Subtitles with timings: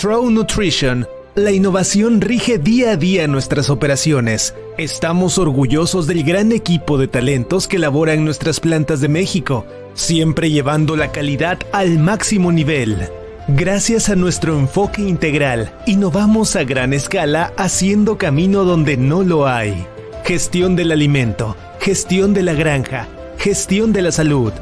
[0.00, 4.54] En Trow Nutrition, la innovación rige día a día nuestras operaciones.
[4.78, 10.50] Estamos orgullosos del gran equipo de talentos que labora en nuestras plantas de México, siempre
[10.50, 13.10] llevando la calidad al máximo nivel.
[13.48, 19.86] Gracias a nuestro enfoque integral, innovamos a gran escala haciendo camino donde no lo hay.
[20.24, 24.54] Gestión del alimento, gestión de la granja, gestión de la salud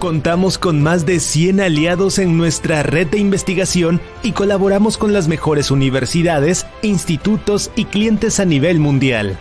[0.00, 5.28] Contamos con más de 100 aliados en nuestra red de investigación y colaboramos con las
[5.28, 9.38] mejores universidades, institutos y clientes a nivel mundial.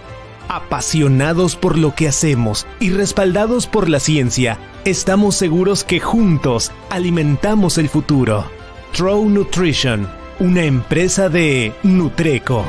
[0.50, 7.78] Apasionados por lo que hacemos y respaldados por la ciencia, estamos seguros que juntos alimentamos
[7.78, 8.44] el futuro.
[8.92, 10.10] Trow Nutrition,
[10.42, 12.66] una empresa de Nutreco.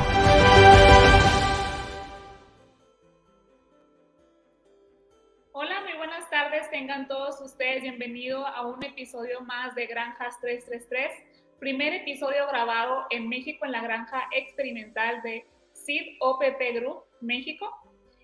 [8.55, 11.11] A un episodio más de Granjas 333,
[11.59, 17.69] primer episodio grabado en México en la granja experimental de SID OPP Group, México,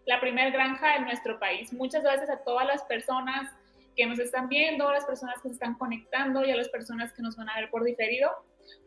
[0.06, 1.72] la primera granja en nuestro país.
[1.74, 3.52] Muchas gracias a todas las personas
[3.96, 7.14] que nos están viendo, a las personas que se están conectando y a las personas
[7.14, 8.32] que nos van a ver por diferido.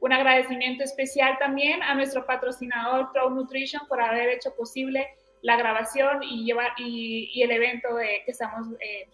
[0.01, 5.09] Un agradecimiento especial también a nuestro patrocinador Pro Nutrition por haber hecho posible
[5.43, 9.09] la grabación y, llevar, y, el evento de, que estamos eh,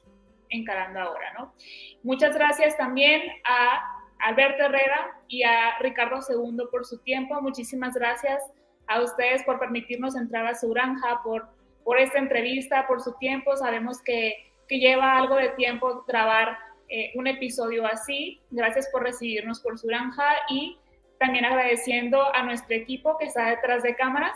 [0.50, 1.54] encarando ahora, ¿no?
[2.02, 7.40] Muchas gracias también a Alberto Herrera y a Ricardo Segundo por su tiempo.
[7.40, 8.42] Muchísimas gracias
[8.86, 11.48] a ustedes por permitirnos entrar a su granja, por,
[11.84, 13.56] por esta entrevista, por su tiempo.
[13.56, 14.34] Sabemos que,
[14.68, 16.58] que lleva algo de tiempo grabar
[16.88, 18.40] eh, un episodio así.
[18.50, 20.78] Gracias por recibirnos por su granja y
[21.18, 24.34] también agradeciendo a nuestro equipo que está detrás de cámaras.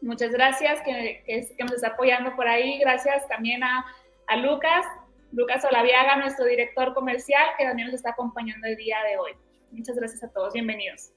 [0.00, 2.78] Muchas gracias que, que, nos está apoyando por ahí.
[2.78, 3.84] Gracias también a,
[4.26, 4.86] a Lucas
[5.32, 9.32] Lucas Olaviaga, nuestro director comercial, que también nos está acompañando el día de hoy.
[9.70, 11.12] Muchas gracias a todos, bienvenidos.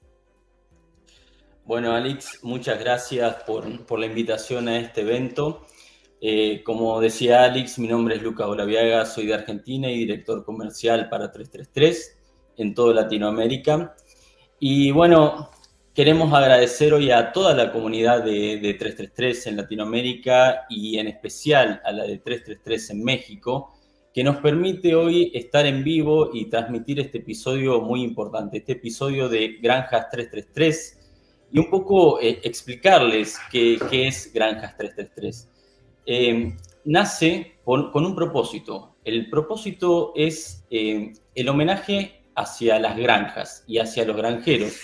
[1.64, 5.66] Bueno, Alex, muchas gracias por, la invitación a este evento.
[6.20, 11.08] Eh, como decía Alex, mi nombre es Lucas Olaviaga, soy de Argentina y director comercial
[11.08, 12.18] para 333
[12.58, 13.96] en toda Latinoamérica.
[14.58, 15.50] Y bueno,
[15.94, 21.80] queremos agradecer hoy a toda la comunidad de, de 333 en Latinoamérica y en especial
[21.84, 23.72] a la de 333 en México,
[24.12, 29.28] que nos permite hoy estar en vivo y transmitir este episodio muy importante, este episodio
[29.28, 30.98] de Granjas 333
[31.52, 35.48] y un poco eh, explicarles qué, es Granjas 333.
[36.04, 38.96] Eh, nace con, un propósito.
[39.04, 44.74] El propósito es eh, el homenaje hacia las granjas y hacia los granjeros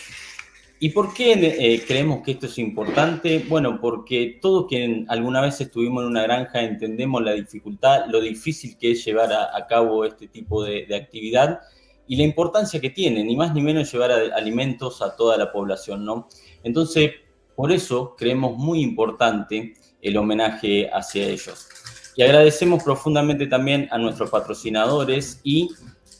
[0.80, 3.44] ¿Y por qué eh, creemos que esto es importante?
[3.48, 8.78] Bueno, porque todos quienes alguna vez estuvimos en una granja entendemos la dificultad, lo difícil
[8.78, 11.60] que es llevar a, cabo este tipo de, actividad
[12.06, 16.04] y la importancia que tiene, ni más ni menos llevar alimentos a toda la población,
[16.04, 16.28] ¿no?
[16.62, 17.10] Entonces,
[17.56, 21.68] por eso creemos muy importante el homenaje hacia ellos.
[22.14, 25.70] Y agradecemos profundamente también a nuestros patrocinadores y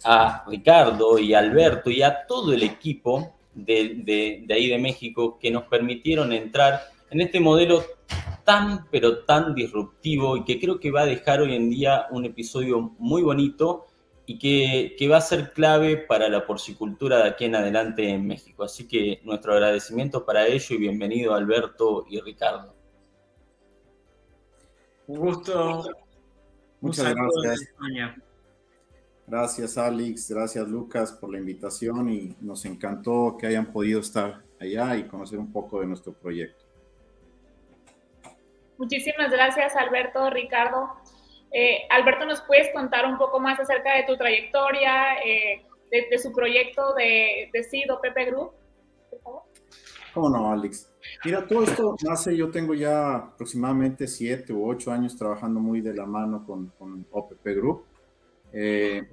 [0.02, 5.64] a Ricardo y Alberto y a todo el equipo de, ahí de México que nos
[5.64, 6.80] permitieron entrar
[7.10, 7.84] en este modelo
[8.44, 12.25] tan, pero tan disruptivo y que creo que va a dejar hoy en día un
[12.25, 13.87] episodio muy bonito
[14.26, 18.26] y que, que, va a ser clave para la porcicultura de aquí en adelante en
[18.26, 18.62] México.
[18.62, 22.75] Así que nuestro agradecimiento para ello y bienvenido Alberto y Ricardo.
[25.06, 25.88] Un gusto.
[26.81, 27.75] Muchas gracias.
[29.28, 34.96] Gracias Alex, gracias Lucas por la invitación y nos encantó que hayan podido estar allá
[34.96, 36.64] y conocer un poco de nuestro proyecto.
[38.78, 40.88] Muchísimas gracias Alberto, Ricardo.
[41.52, 46.32] Eh, Alberto, ¿nos puedes contar un poco más acerca de tu trayectoria, eh, de, su
[46.32, 48.52] proyecto de, de CIDO Pepe Group?
[49.10, 49.42] Por favor.
[50.14, 50.90] ¿Cómo no, Alex?
[51.25, 55.92] Mira, todo esto nace, yo tengo ya aproximadamente siete u ocho años trabajando muy de
[55.92, 57.84] la mano con, con OPP Group.
[58.53, 59.09] Eh,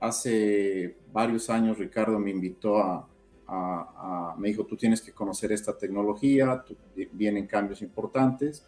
[0.00, 6.64] hace varios años Ricardo me invitó a, me dijo, tú tienes que conocer esta tecnología,
[7.12, 8.66] vienen cambios importantes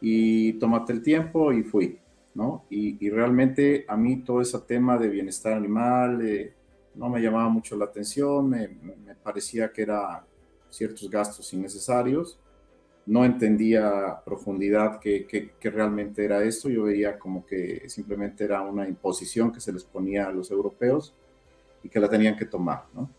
[0.00, 1.98] y tómate el tiempo y fui,
[2.34, 2.64] ¿no?
[2.70, 6.54] Y, realmente a mí todo ese tema de bienestar animal eh,
[6.94, 10.24] no me llamaba mucho la atención, me, me parecía que era
[10.70, 12.38] ciertos gastos innecesarios
[13.08, 16.68] no entendía profundidad qué, realmente era esto.
[16.68, 21.14] Yo veía como que simplemente era una imposición que se les ponía a los europeos
[21.82, 23.10] y que la tenían que tomar, ¿no?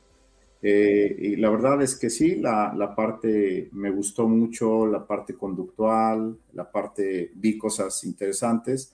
[0.61, 5.33] Eh, y la verdad es que sí, la, la, parte me gustó mucho, la parte
[5.33, 8.93] conductual, la parte, vi cosas interesantes,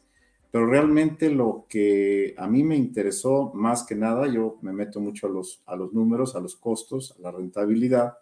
[0.52, 5.26] pero realmente lo que a mí me interesó más que nada, yo me meto mucho
[5.26, 8.20] a los, a los números, a los costos, a la rentabilidad,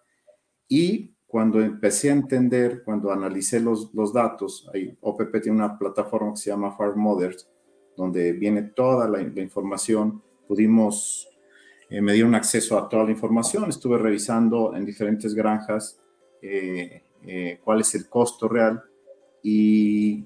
[0.69, 6.29] y cuando empecé a entender, cuando analicé los, los datos, ahí OPP tiene una plataforma
[6.29, 7.49] que se llama Farm Mothers,
[7.97, 11.27] donde viene toda la, información, pudimos,
[11.89, 15.99] eh, me dieron acceso a toda la información, estuve revisando en diferentes granjas
[16.39, 18.83] eh, eh, cuál es el costo real
[19.41, 20.23] y,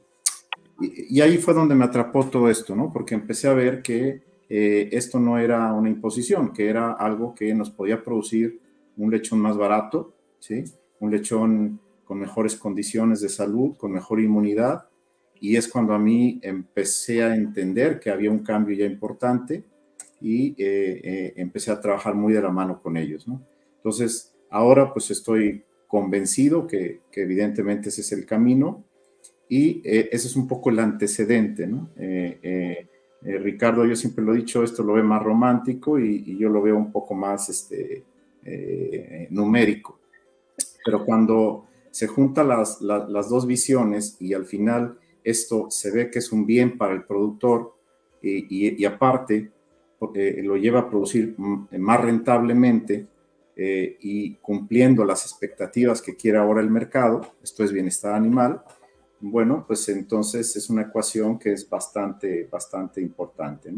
[0.81, 2.91] y, ahí fue donde me atrapó todo esto, ¿no?
[2.91, 7.69] Porque empecé a ver que esto no era una imposición, que era algo que nos
[7.71, 8.59] podía producir
[8.97, 10.65] un lechón más barato, ¿sí?
[10.99, 14.87] Un lechón con mejores condiciones de salud, con mejor inmunidad
[15.39, 19.63] y es cuando a mí empecé a entender que había un cambio ya importante
[20.19, 23.41] y eh, eh, empecé a trabajar muy de la mano con ellos, ¿no?
[23.75, 28.83] Entonces, ahora pues estoy convencido que, evidentemente ese es el camino
[29.47, 31.89] y eh, ese es un poco el antecedente, ¿no?
[33.21, 36.77] Ricardo, yo siempre lo he dicho, esto lo ve más romántico y, yo lo veo
[36.77, 38.05] un poco más este,
[39.29, 39.99] numérico.
[40.87, 46.19] Pero cuando se juntan las, las dos visiones y al final esto se ve que
[46.19, 47.75] es un bien para el productor
[48.21, 49.51] y, aparte
[49.99, 53.07] porque lo lleva a producir más rentablemente
[53.55, 58.61] eh, y cumpliendo las expectativas que quiere ahora el mercado, esto es bienestar animal,
[59.19, 63.73] bueno, pues entonces es una ecuación que es bastante, bastante importante.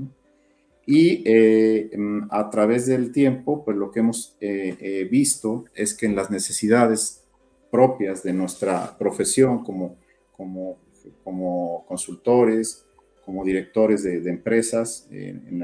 [0.91, 6.05] Y eh, mm, a través del tiempo, pues lo que hemos eh, visto es que
[6.05, 7.23] en las necesidades
[7.69, 9.97] propias de nuestra profesión como,
[10.35, 10.77] como
[11.23, 12.85] como consultores,
[13.25, 15.59] como directores de, empresas, en,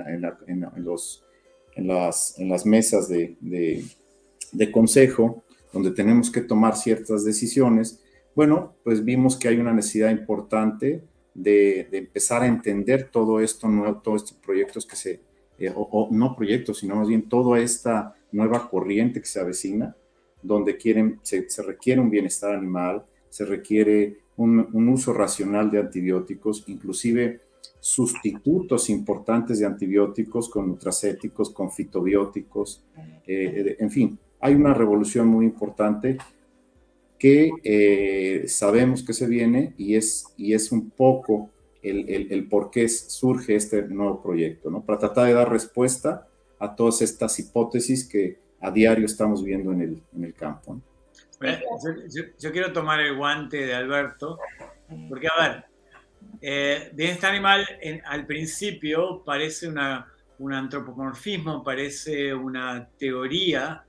[0.77, 1.23] los,
[1.75, 5.43] en, las, en las mesas de, de, consejo,
[5.73, 7.99] donde tenemos que tomar ciertas decisiones,
[8.35, 11.03] bueno, pues vimos que hay una necesidad importante
[11.35, 15.21] de, empezar a entender todo esto nuevo, todos estos proyectos que se,
[15.59, 19.95] eh, o, no proyectos, sino más bien toda esta nueva corriente que se avecina,
[20.41, 26.63] donde quieren, se, se requiere un bienestar animal, se requiere un, uso racional de antibióticos,
[26.67, 27.41] inclusive
[27.79, 32.83] sustitutos importantes de antibióticos con nutracéticos, con fitobióticos,
[33.27, 36.17] eh, en fin, hay una revolución muy importante
[37.19, 41.49] que eh, sabemos que se viene y es, y es un poco
[41.81, 44.83] el, por qué surge este nuevo proyecto, ¿no?
[44.83, 46.27] Para tratar de dar respuesta
[46.59, 50.81] a todas estas hipótesis que a diario estamos viendo en el, en el campo.
[52.39, 54.39] Yo, quiero tomar el guante de Alberto,
[55.09, 55.65] porque a ver,
[56.41, 57.65] eh, bienestar animal
[58.05, 63.83] al principio parece una, un antropomorfismo, parece una teoría.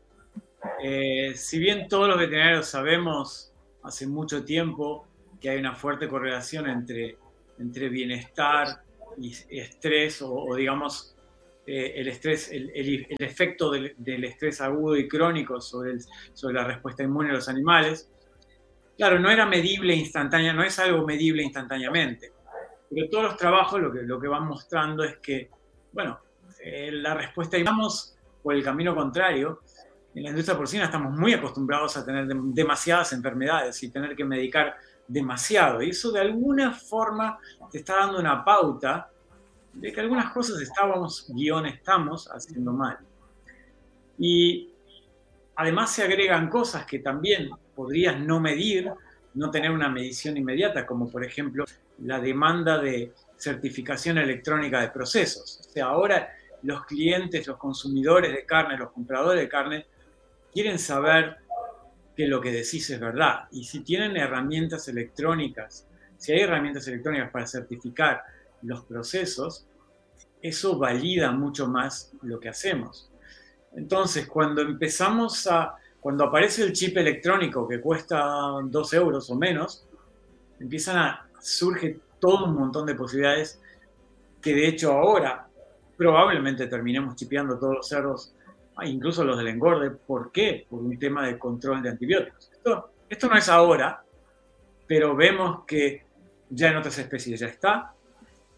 [0.82, 5.06] Eh, si bien todos los veterinarios sabemos hace mucho tiempo
[5.40, 7.16] que hay una fuerte correlación entre,
[7.58, 8.82] entre bienestar
[9.18, 11.16] y estrés o digamos
[11.68, 12.70] eh, el estrés, el,
[13.18, 15.94] efecto del, estrés agudo y crónico sobre,
[16.52, 18.08] la respuesta inmune de los animales.
[18.96, 22.32] Claro, no era medible instantánea, no es algo medible instantáneamente,
[22.88, 25.50] pero todos los trabajos lo que, lo que van mostrando es que,
[25.92, 26.20] bueno,
[26.62, 29.60] eh, la respuesta, vamos por el camino contrario,
[30.16, 34.74] en la industria porcina estamos muy acostumbrados a tener demasiadas enfermedades y tener que medicar
[35.06, 37.38] demasiado, y eso de alguna forma
[37.70, 39.10] te está dando una pauta
[39.74, 42.98] de que algunas cosas estábamos, guion estamos, haciendo mal.
[44.18, 44.70] Y
[45.54, 48.90] además se agregan cosas que también podrías no medir,
[49.34, 51.66] no tener una medición inmediata, como por ejemplo
[51.98, 55.60] la demanda de certificación electrónica de procesos.
[55.60, 56.30] O sea, ahora
[56.62, 59.86] los clientes, los consumidores de carne, los compradores de carne,
[60.56, 61.36] quieren saber
[62.16, 63.46] que lo que decís es verdad.
[63.50, 65.86] Y si tienen herramientas electrónicas,
[66.16, 68.22] si hay herramientas electrónicas para certificar
[68.62, 69.66] los procesos,
[70.40, 73.10] eso valida mucho más lo que hacemos.
[73.74, 78.18] Entonces, cuando empezamos a, cuando aparece el chip electrónico que cuesta
[78.64, 79.86] dos euros o menos,
[80.58, 83.60] empiezan a, surge todo un montón de posibilidades
[84.40, 85.46] que de hecho ahora
[85.98, 88.35] probablemente terminemos chipeando todos los cerdos,
[88.84, 89.90] incluso los del engorde.
[89.90, 90.66] ¿Por qué?
[90.68, 92.50] Por un tema de control de antibióticos.
[92.52, 94.02] Esto, esto no es ahora,
[94.86, 96.04] pero vemos que
[96.50, 97.94] ya en otras especies ya está,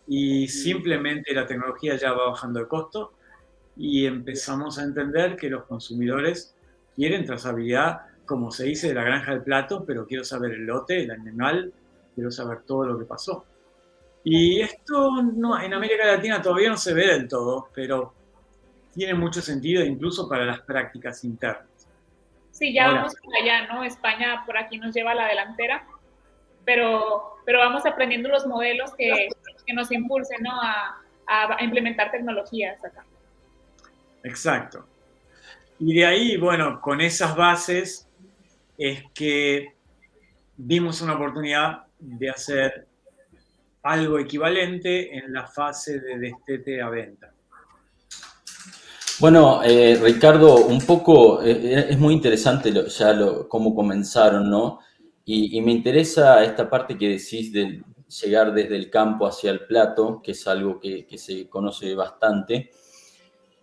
[0.08, 3.12] y simplemente la tecnología ya va bajando el costo
[3.76, 6.56] y empezamos a entender que los consumidores
[6.96, 11.02] quieren trazabilidad, como se dice, de la granja del plato, pero quiero saber el lote,
[11.04, 11.72] el animal,
[12.14, 13.44] quiero saber todo lo que pasó.
[14.24, 18.14] Y esto no, en América Latina todavía no se ve del todo, pero
[18.98, 21.88] tiene mucho sentido incluso para las prácticas internas.
[22.50, 23.84] Sí, ya vamos para allá, ¿no?
[23.84, 25.86] España por aquí nos lleva a la delantera,
[26.64, 29.28] pero, pero vamos aprendiendo los modelos que,
[29.64, 30.50] que nos impulse ¿no?
[30.60, 33.04] a, a implementar tecnologías acá.
[34.24, 34.84] Exacto.
[35.78, 38.08] Y de ahí, bueno, con esas bases
[38.76, 39.74] es que
[40.56, 42.88] vimos una oportunidad de hacer
[43.84, 47.32] algo equivalente en la fase de destete a venta.
[49.20, 54.78] Bueno, eh, Ricardo, un poco, eh, es muy interesante ya lo, cómo comenzaron, ¿no?
[55.24, 57.82] Y, me interesa esta parte que decís de
[58.22, 62.70] llegar desde el campo hacia el plato, que es algo que, se conoce bastante.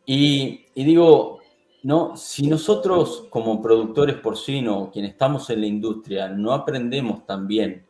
[0.05, 1.39] Y, y, digo,
[1.83, 2.17] ¿no?
[2.17, 7.85] Si nosotros como productores porcinos, quienes estamos en la industria, no aprendemos también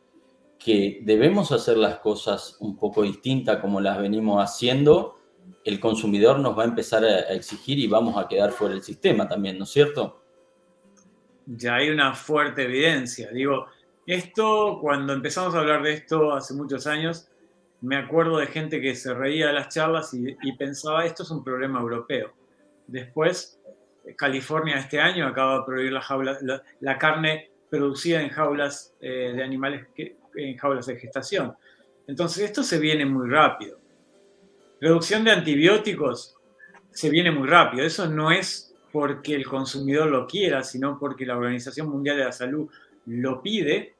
[0.56, 5.15] que debemos hacer las cosas un poco distintas como las venimos haciendo,
[5.64, 9.28] el consumidor nos va a empezar a exigir y vamos a quedar fuera del sistema
[9.28, 10.22] también, ¿no es cierto?
[11.46, 13.30] Ya hay una fuerte evidencia.
[13.30, 13.66] Digo,
[14.06, 17.28] esto, cuando empezamos a hablar de esto hace muchos años,
[17.80, 21.44] me acuerdo de gente que se reía de las charlas y, pensaba, esto es un
[21.44, 22.32] problema europeo.
[22.86, 23.60] Después,
[24.16, 25.92] California este año acaba de prohibir
[26.80, 31.56] la, carne producida en jaulas eh, de animales que, en jaulas de gestación.
[32.06, 33.78] Entonces esto se viene muy rápido.
[34.80, 36.36] Reducción de antibióticos
[36.90, 37.84] se viene muy rápido.
[37.84, 42.32] Eso no es porque el consumidor lo quiera, sino porque la Organización Mundial de la
[42.32, 42.70] Salud
[43.06, 43.94] lo pide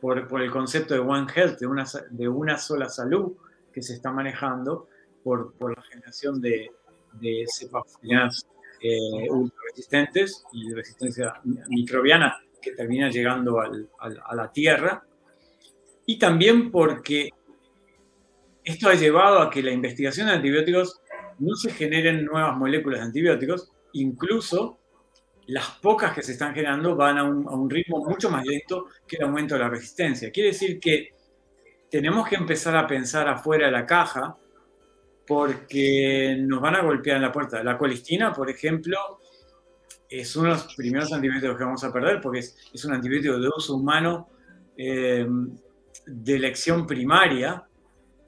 [0.00, 3.32] por, el concepto de One Health, de una, sola salud
[3.72, 4.88] que se está manejando
[5.22, 6.70] por, la generación de,
[7.20, 7.98] de cepas
[8.82, 9.28] eh,
[9.68, 11.34] resistentes y resistencia
[11.68, 15.04] microbiana que termina llegando a la tierra
[16.06, 17.30] y también porque
[18.64, 21.00] esto ha llevado a que la investigación de antibióticos
[21.38, 24.78] no se generen nuevas moléculas de antibióticos, incluso
[25.46, 29.24] las pocas que se están generando van a un, ritmo mucho más lento que el
[29.24, 30.30] aumento de la resistencia.
[30.30, 31.08] Quiere decir que
[31.90, 34.36] tenemos que empezar a pensar afuera de la caja
[35.26, 37.64] porque nos van a golpear en la puerta.
[37.64, 39.20] La colistina, por ejemplo,
[40.08, 43.48] es uno de los primeros antibióticos que vamos a perder porque es, un antibiótico de
[43.48, 44.28] uso humano
[44.76, 45.26] eh,
[46.06, 47.66] de elección primaria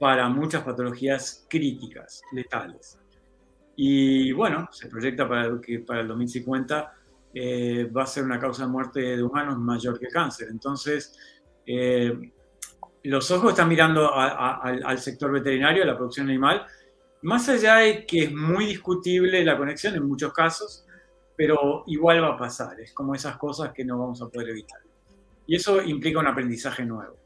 [0.03, 2.99] para muchas patologías críticas, letales.
[3.77, 6.93] Y bueno, se proyecta para que para el 2050
[7.33, 10.49] eh, va a ser una causa de muerte de humanos mayor que cáncer.
[10.51, 11.17] Entonces,
[11.65, 12.33] eh,
[13.03, 16.65] los ojos están mirando al sector veterinario, a la producción animal,
[17.21, 20.85] más allá de que es muy discutible la conexión en muchos casos,
[21.37, 22.77] pero igual va a pasar.
[22.81, 24.81] Es como esas cosas que no vamos a poder evitar.
[25.47, 27.22] Y eso implica un aprendizaje nuevo.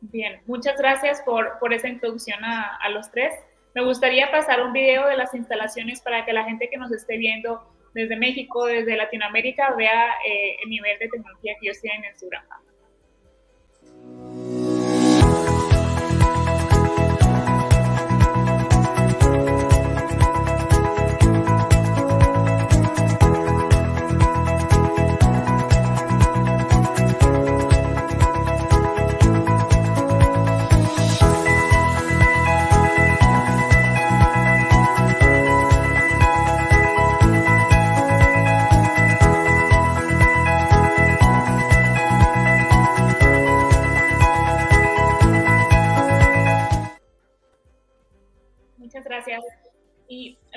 [0.00, 3.34] Bien, muchas gracias por, por esa introducción a, a, los tres.
[3.74, 7.16] Me gustaría pasar un video de las instalaciones para que la gente que nos esté
[7.16, 7.62] viendo
[7.94, 12.28] desde México, desde Latinoamérica, vea eh, el nivel de tecnología que ellos tienen en su
[12.28, 12.60] granja.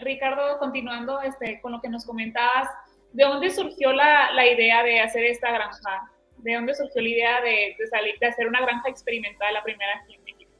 [0.01, 2.69] Ricardo, continuando este, con lo que nos comentabas,
[3.13, 6.11] ¿de dónde surgió la, la idea de hacer esta granja?
[6.37, 9.99] ¿De dónde surgió la idea de, de, salir, de hacer una granja experimental, la primera
[10.01, 10.51] aquí en México?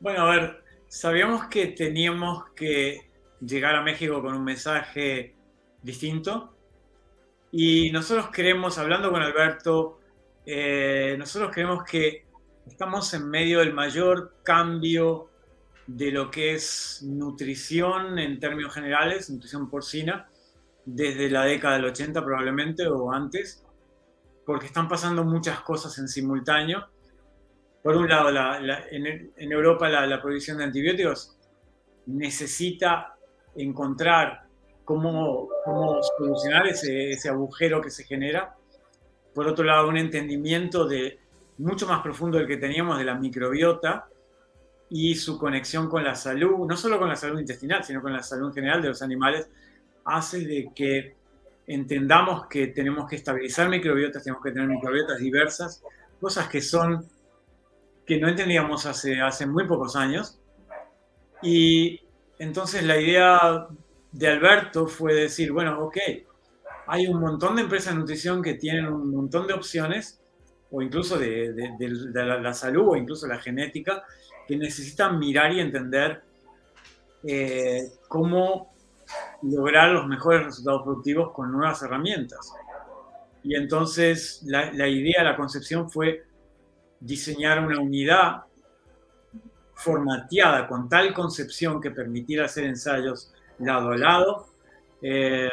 [0.00, 3.10] Bueno, a ver, sabíamos que teníamos que
[3.40, 5.34] llegar a México con un mensaje
[5.82, 6.54] distinto
[7.50, 10.00] y nosotros creemos, hablando con Alberto,
[10.44, 12.26] eh, nosotros creemos que
[12.66, 15.27] estamos en medio del mayor cambio
[15.88, 20.28] de lo que es nutrición en términos generales, nutrición porcina,
[20.84, 23.64] desde la década del 80 probablemente o antes,
[24.44, 26.88] porque están pasando muchas cosas en simultáneo.
[27.82, 28.28] Por un lado,
[28.90, 31.38] en, Europa la, provisión de antibióticos
[32.04, 33.14] necesita
[33.56, 34.42] encontrar
[34.84, 35.48] cómo,
[36.18, 38.54] solucionar ese, ese agujero que se genera.
[39.34, 41.18] Por otro lado, un entendimiento de
[41.56, 44.06] mucho más profundo del que teníamos de la microbiota,
[44.90, 48.22] y su conexión con la salud, no solo con la salud intestinal, sino con la
[48.22, 49.48] salud general de los animales,
[50.04, 51.14] hace de que
[51.66, 55.82] entendamos que tenemos que estabilizar microbiotas, tenemos que tener microbiotas diversas,
[56.20, 57.06] cosas que son
[58.06, 60.40] que no entendíamos hace, hace muy pocos años.
[61.42, 62.00] Y
[62.38, 63.66] entonces la idea
[64.12, 65.98] de Alberto fue decir, bueno, ok,
[66.86, 70.22] hay un montón de empresas de nutrición que tienen un montón de opciones,
[70.70, 71.54] o incluso de,
[72.14, 74.04] la, salud o incluso la genética,
[74.48, 76.22] que necesitan mirar y entender
[77.22, 78.72] eh, cómo
[79.42, 82.54] lograr los mejores resultados productivos con nuevas herramientas.
[83.44, 86.24] Y entonces la, idea, la concepción fue
[86.98, 88.42] diseñar una unidad
[89.74, 94.46] formateada con tal concepción que permitiera hacer ensayos lado a lado,
[95.02, 95.50] eh,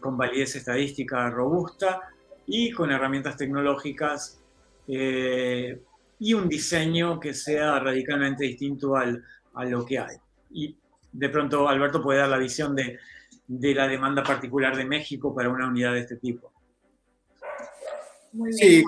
[0.00, 2.02] con validez estadística robusta
[2.46, 4.42] y con herramientas tecnológicas
[4.88, 5.80] eh,
[6.22, 9.24] y un diseño que sea radicalmente distinto al,
[9.54, 10.16] a lo que hay.
[10.52, 10.76] Y
[11.10, 12.96] de pronto Alberto puede dar la visión de,
[13.48, 16.52] de la demanda particular de México para una unidad de este tipo.
[18.52, 18.84] Sí,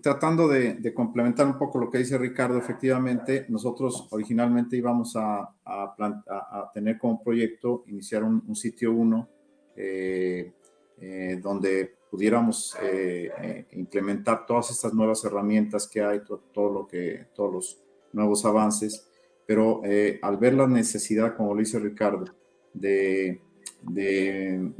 [0.00, 6.70] tratando de, complementar un poco lo que dice Ricardo, efectivamente, nosotros originalmente íbamos a, a,
[6.72, 9.28] tener como proyecto iniciar un, sitio 1
[9.74, 10.52] eh,
[11.00, 16.20] eh, donde pudiéramos eh, implementar todas estas nuevas herramientas que hay,
[16.52, 17.80] todo, lo que, todos los
[18.12, 19.08] nuevos avances,
[19.46, 19.82] pero
[20.22, 22.24] al ver la necesidad, como lo dice Ricardo,
[22.72, 23.40] de,
[23.82, 24.72] de,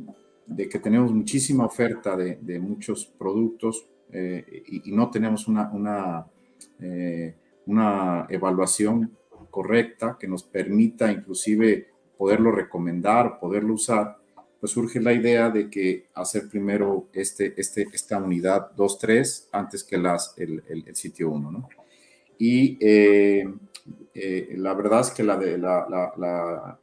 [0.68, 6.26] que tenemos muchísima oferta de, de muchos productos, eh, y, no tenemos una, una,
[6.80, 7.34] eh,
[7.66, 9.16] una evaluación
[9.50, 14.18] correcta que nos permita inclusive poderlo recomendar, poderlo usar,
[14.60, 19.98] pues surge la idea de que hacer primero este, este, esta unidad 2.3 antes que
[19.98, 21.50] las, el, el, sitio 1.
[21.50, 21.68] ¿no?
[22.38, 23.44] Y eh,
[24.56, 26.78] la verdad es que la, de, la, la, la,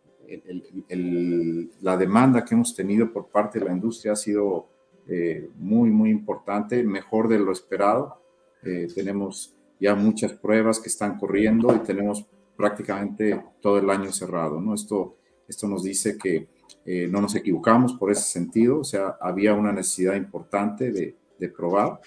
[1.82, 4.68] la demanda que hemos tenido por parte de la industria ha sido
[5.08, 8.22] eh, muy, muy importante, mejor de lo esperado.
[8.64, 14.62] Eh, tenemos ya muchas pruebas que están corriendo y tenemos prácticamente todo el año cerrado.
[14.62, 14.74] ¿no?
[14.74, 16.48] Esto, esto nos dice que
[16.86, 21.50] eh, no nos equivocamos por ese sentido, o sea, había una necesidad importante de, de
[21.50, 22.00] probar.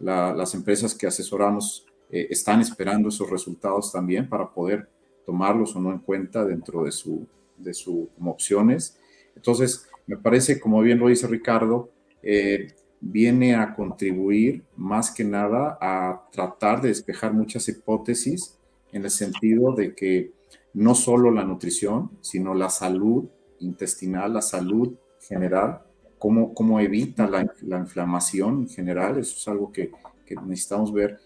[0.00, 4.88] las empresas que asesoramos están esperando esos resultados también para poder
[5.24, 8.98] tomarlos o no en cuenta dentro de su, de su opciones.
[9.34, 11.90] Entonces, me parece, como bien lo dice Ricardo,
[12.22, 12.68] eh,
[13.00, 18.58] viene a contribuir más que nada a tratar de despejar muchas hipótesis
[18.92, 20.32] en el sentido de que
[20.74, 23.24] no solo la nutrición, sino la salud
[23.60, 25.82] intestinal, la salud general,
[26.18, 29.90] cómo, cómo evita la, inflamación en general, eso es algo que,
[30.26, 31.18] que necesitamos ver.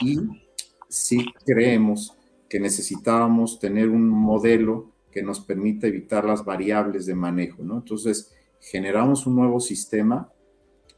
[0.00, 0.18] Y
[0.88, 2.16] sí creemos
[2.48, 7.76] que necesitábamos tener un modelo que nos permita evitar las variables de manejo, ¿no?
[7.78, 10.30] Entonces, generamos un nuevo sistema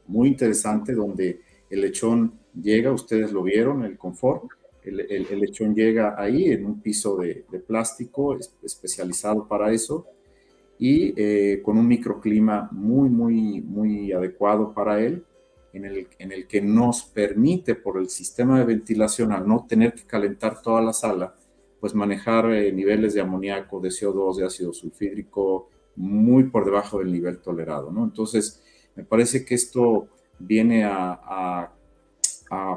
[0.07, 4.51] muy interesante donde el lechón llega, ustedes lo vieron, el confort,
[4.89, 10.07] el, el, lechón llega ahí en un piso de, plástico especializado para eso
[10.77, 15.25] y eh, con un microclima muy, muy, muy adecuado para él,
[15.73, 19.93] en el, en el que nos permite por el sistema de ventilación, al no tener
[19.93, 21.35] que calentar toda la sala,
[21.79, 27.11] pues manejar eh, niveles de amoníaco, de CO2, de ácido sulfídrico muy por debajo del
[27.11, 28.03] nivel tolerado, ¿no?
[28.03, 28.61] Entonces,
[28.95, 30.07] me parece que esto
[30.39, 31.73] viene a,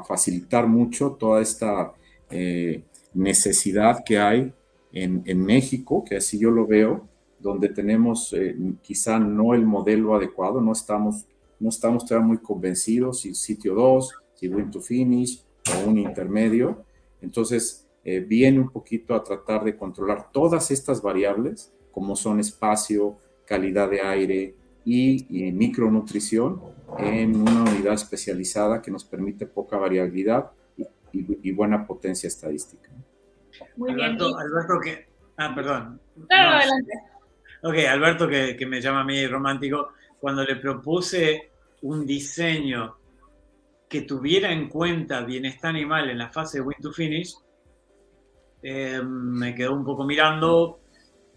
[0.07, 1.93] facilitar mucho toda esta
[2.35, 4.51] eh, necesidad que hay
[4.91, 7.07] en, México, que así yo lo veo,
[7.39, 11.25] donde tenemos eh, quizá no el modelo adecuado, no estamos,
[11.59, 16.83] no estamos todavía muy convencidos si sitio 2, si win to finish o un intermedio.
[17.21, 23.17] Entonces, eh, viene un poquito a tratar de controlar todas estas variables, como son espacio,
[23.45, 26.61] calidad de aire y, micronutrición,
[26.97, 30.51] en una unidad especializada que nos permite poca variabilidad
[31.13, 32.89] y, buena potencia estadística.
[33.77, 34.39] Muy Alberto, bien.
[34.39, 35.07] Alberto que...
[35.37, 36.01] Ah, perdón.
[36.29, 36.93] adelante.
[37.63, 41.51] Ok, Alberto que, que me llama a mí romántico, cuando le propuse
[41.83, 42.97] un diseño
[43.87, 47.35] que tuviera en cuenta bienestar animal en la fase de win to finish,
[48.63, 50.79] eh, me quedó un poco mirando,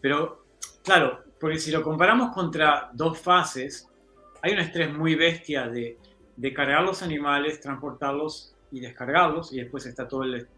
[0.01, 0.47] pero
[0.83, 3.89] claro, porque si lo comparamos contra dos fases,
[4.41, 5.99] hay un estrés muy bestia de,
[6.37, 10.49] de cargar los animales, transportarlos y descargarlos, y después está todo el,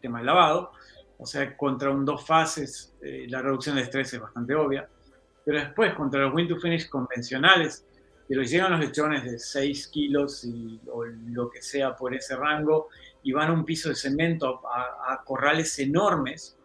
[0.00, 0.72] tema del lavado.
[1.18, 4.88] O sea, contra un dos fases, eh, la reducción de estrés es bastante obvia.
[5.44, 7.84] Pero después, contra los win to finish convencionales,
[8.26, 12.36] que los llegan los lechones de 6 kilos y, o lo que sea por ese
[12.36, 12.88] rango,
[13.22, 16.56] y van a un piso de cemento a, corrales enormes,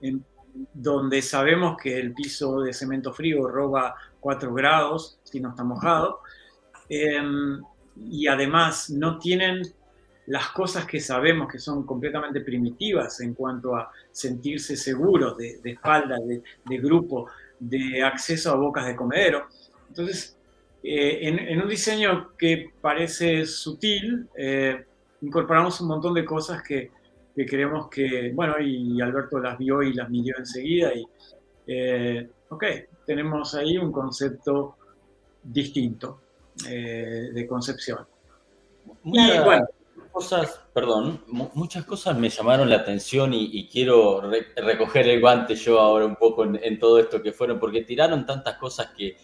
[0.00, 0.24] en,
[0.72, 6.20] donde sabemos que el piso de cemento frío roba 4 grados si no está mojado,
[6.88, 7.62] em,
[7.96, 9.62] y además no tienen
[10.26, 16.16] las cosas que sabemos que son completamente primitivas en cuanto a sentirse seguros de, espalda,
[16.18, 19.46] de, grupo, de acceso a bocas de comedero.
[19.88, 20.36] Entonces,
[20.82, 24.84] eh, en, un diseño que parece sutil, eh,
[25.22, 26.90] incorporamos un montón de cosas que,
[27.36, 31.06] que queremos que, bueno, y Alberto las vio y las midió enseguida y,
[31.66, 32.64] eh, ok,
[33.04, 34.76] tenemos ahí un concepto
[35.42, 36.20] distinto
[36.66, 38.06] eh, de concepción.
[39.02, 39.66] Muchas bueno,
[40.72, 44.22] perdón, muchas cosas me llamaron la atención y, quiero
[44.56, 48.56] recoger el guante yo ahora un poco en, todo esto que fueron, porque tiraron tantas
[48.56, 49.16] cosas que,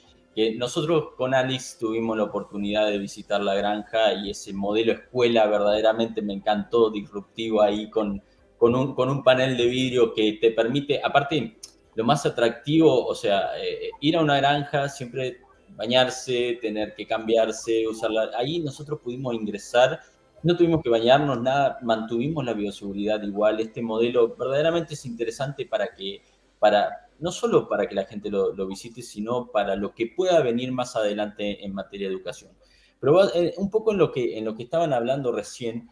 [0.56, 6.22] nosotros con Alice tuvimos la oportunidad de visitar la granja y ese modelo escuela verdaderamente
[6.22, 8.22] me encantó, disruptivo ahí con,
[8.56, 11.58] con, un, con un panel de vidrio que te permite, aparte,
[11.94, 15.40] lo más atractivo, o sea, eh, ir a una granja siempre
[15.76, 18.30] bañarse, tener que cambiarse, usarla.
[18.36, 20.00] Ahí nosotros pudimos ingresar,
[20.42, 23.60] no tuvimos que bañarnos, nada, mantuvimos la bioseguridad igual.
[23.60, 26.22] Este modelo verdaderamente es interesante para que,
[26.58, 30.72] para, no solo para que la gente lo, visite, sino para lo que pueda venir
[30.72, 32.52] más adelante en materia de educación.
[33.00, 35.90] Pero eh, un poco en lo que, en lo que estaban hablando recién,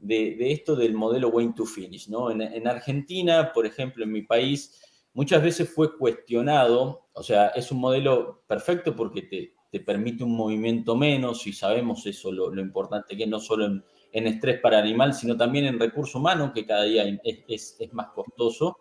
[0.00, 2.30] de, esto del modelo Wayne to Finish, ¿no?
[2.30, 4.80] En, en Argentina, por ejemplo, en mi país,
[5.12, 10.36] muchas veces fue cuestionado, o sea, es un modelo perfecto porque te, te permite un
[10.36, 15.12] movimiento menos y sabemos eso, lo, importante que es no solo en, estrés para animal,
[15.14, 17.04] sino también en recurso humano, que cada día
[17.46, 18.78] es, más costoso.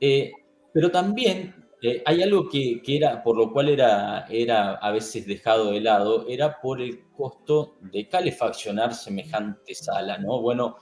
[0.00, 0.32] Eh,
[0.72, 5.26] pero también eh, hay algo que, que, era, por lo cual era, era a veces
[5.26, 10.40] dejado de lado, era por el costo de calefaccionar semejante sala, ¿no?
[10.40, 10.76] Bueno,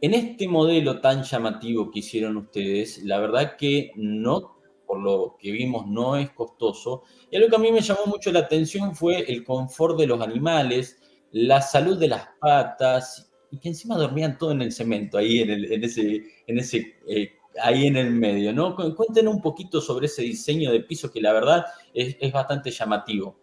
[0.00, 4.59] en este modelo tan llamativo que hicieron ustedes, la verdad que no,
[4.90, 7.04] por lo que vimos, no es costoso.
[7.30, 10.20] Y algo que a mí me llamó mucho la atención fue el confort de los
[10.20, 10.98] animales,
[11.30, 15.84] la salud de las patas, y que encima dormían todo en el cemento, ahí en,
[15.84, 18.74] ese, en ese eh, ahí en el medio, ¿no?
[18.74, 23.38] Un poquito sobre ese diseño de piso que la verdad es, es, bastante llamativo.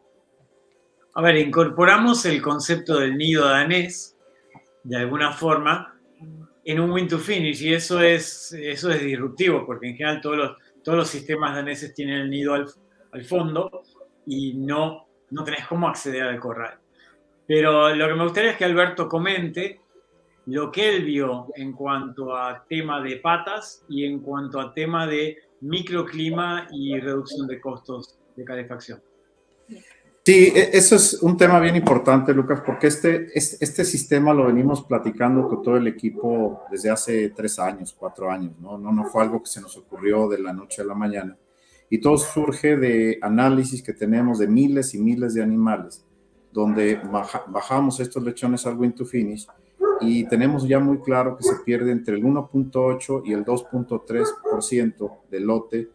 [1.13, 4.17] A ver, incorporamos el concepto del nido danés,
[4.83, 5.97] de alguna forma,
[6.67, 10.35] en un win to finish y eso es, eso es disruptivo porque en general todos
[10.35, 10.51] los,
[10.87, 13.83] todos los sistemas daneses tienen el nido al, fondo
[14.25, 16.79] y no, no tenés cómo acceder al corral.
[17.45, 19.81] Pero lo que me gustaría es que Alberto comente
[20.45, 25.05] lo que él vio en cuanto a tema de patas y en cuanto a tema
[25.05, 29.01] de microclima y reducción de costos de calefacción.
[30.27, 34.83] Sí, e, eso es un tema bien importante, Lucas, porque este, este, sistema lo venimos
[34.83, 38.77] platicando con todo el equipo desde hace tres años, cuatro años, ¿no?
[38.77, 38.91] ¿no?
[38.91, 41.37] No fue algo que se nos ocurrió de la noche a la mañana.
[41.89, 46.03] Y todo surge de análisis que tenemos de miles y miles de animales,
[46.51, 46.99] donde
[47.47, 49.47] bajamos estos lechones al win to finish
[50.01, 55.43] y tenemos ya muy claro que se pierde entre el 1.8 y el 2.3% del
[55.45, 55.89] lote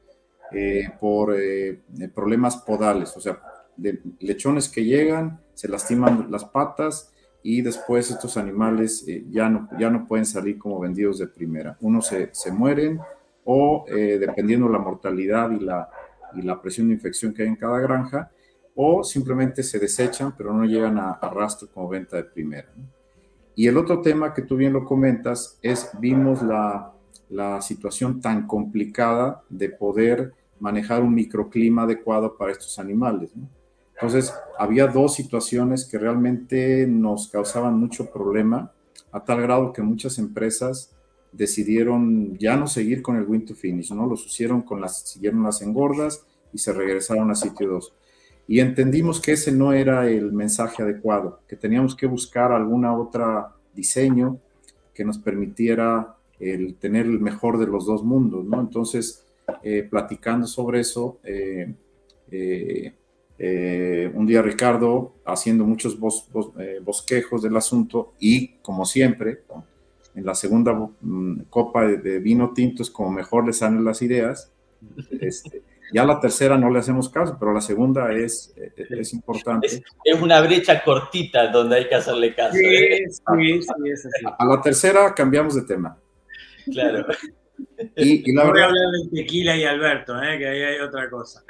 [0.53, 1.83] eh, por eh,
[2.15, 3.39] problemas podales, o sea,
[3.77, 9.69] de lechones que llegan, se lastiman las patas y después estos animales eh, ya, no,
[9.79, 11.77] ya no pueden salir como vendidos de primera.
[11.81, 13.01] Unos se, se mueren
[13.45, 15.89] o eh, dependiendo de la mortalidad y la,
[16.35, 18.31] y la presión de infección que hay en cada granja,
[18.75, 22.69] o simplemente se desechan pero no llegan a, rastro como venta de primera.
[23.55, 26.93] Y el otro tema que tú bien lo comentas es, vimos la,
[27.29, 33.31] la situación tan complicada de poder manejar un microclima adecuado para estos animales.
[34.03, 38.73] Entonces, había dos situaciones que realmente nos causaban mucho problema,
[39.13, 40.91] a tal grado que muchas empresas
[41.31, 44.09] decidieron ya no seguir con el win to finish, ¿no?
[44.09, 47.95] Los hicieron con las, siguieron las engordas y se regresaron a sitio 2.
[48.49, 53.55] Y entendimos que ese no era el mensaje adecuado, que teníamos que buscar alguna otra
[53.73, 54.41] diseño
[54.93, 58.61] que nos permitiera el tener el mejor de los dos mundos, ¿no?
[58.61, 59.25] Entonces,
[59.63, 61.73] eh, platicando sobre eso, eh,
[62.33, 62.95] eh,
[63.39, 65.97] eh, un día Ricardo haciendo muchos
[66.59, 69.43] eh, bosquejos del asunto y como siempre,
[70.15, 74.53] en la segunda mm, copa de, vino tinto es como mejor le salen las ideas.
[75.21, 79.67] Este, ya la tercera no le hacemos caso, pero la segunda es, eh, es importante.
[80.05, 82.57] Es, una brecha cortita donde hay que hacerle caso.
[82.57, 83.11] Sí,
[83.61, 84.09] sí.
[84.39, 85.99] A la tercera cambiamos de tema.
[86.71, 87.07] Claro.
[87.97, 91.45] Y, la no voy a hablar de tequila y Alberto, que ahí hay otra cosa.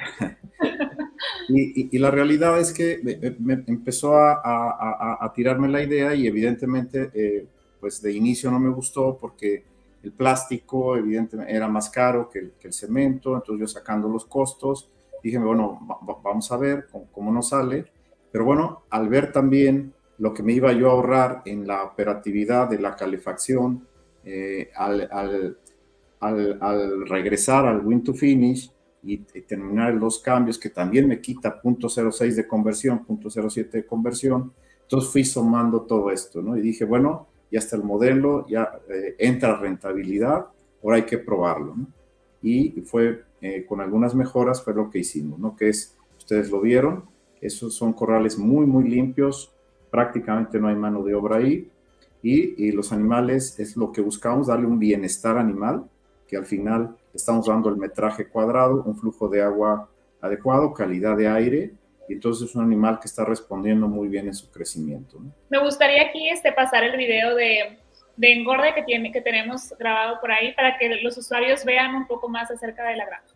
[1.49, 3.01] Y, la realidad es que
[3.39, 7.47] me, empezó a, tirarme la idea y evidentemente, eh,
[7.81, 9.65] pues de inicio no me gustó porque
[10.03, 14.89] el plástico evidentemente era más caro que el, cemento, entonces yo sacando los costos,
[15.23, 15.79] dije, bueno,
[16.23, 17.87] vamos a ver cómo, nos sale,
[18.31, 22.69] pero bueno, al ver también lo que me iba yo a ahorrar en la operatividad
[22.69, 23.87] de la calefacción,
[24.25, 25.57] eh, al, al,
[26.31, 28.71] regresar al win to finish,
[29.03, 34.53] y, terminar los cambios, que también me quita 0.06 de conversión, 0.07 de conversión.
[34.83, 36.57] Entonces fui sumando todo esto, ¿no?
[36.57, 40.47] Y dije, bueno, ya está el modelo, ya eh, entra rentabilidad,
[40.83, 41.75] ahora hay que probarlo.
[42.43, 45.57] Y fue eh, con algunas mejoras, fue lo que hicimos, ¿no?
[45.57, 47.05] Que es, ustedes lo vieron,
[47.41, 49.53] esos son corrales muy, muy limpios,
[49.91, 51.69] prácticamente no hay mano de obra ahí.
[52.23, 55.87] Y, y los animales es lo que buscamos, darle un bienestar animal,
[56.33, 59.91] que al final estamos dando el metraje cuadrado, un flujo de agua
[60.23, 61.73] adecuado, calidad de aire,
[62.09, 65.19] y entonces es un animal que está respondiendo muy bien en su crecimiento.
[65.51, 67.79] Me gustaría aquí este, pasar el video de,
[68.17, 72.07] de engorde que, tiene, que tenemos grabado por ahí para que los usuarios vean un
[72.07, 73.35] poco más acerca de la granja.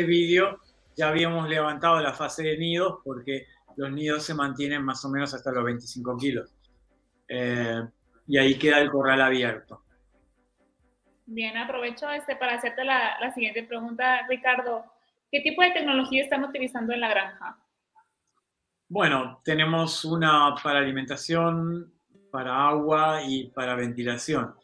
[0.00, 0.60] Este, vídeo
[0.96, 5.32] ya habíamos levantado la fase de nidos porque los nidos se mantienen más o menos
[5.34, 6.54] hasta los 25 kilos.
[7.28, 7.82] Eh,
[8.26, 9.82] y ahí queda el corral abierto.
[11.24, 14.84] Bien, aprovecho este para hacerte la, la, siguiente pregunta, Ricardo.
[15.30, 17.58] ¿Qué tipo de tecnología están utilizando en la granja?
[18.88, 21.94] Bueno, tenemos una para alimentación,
[22.30, 24.54] para agua y para ventilación.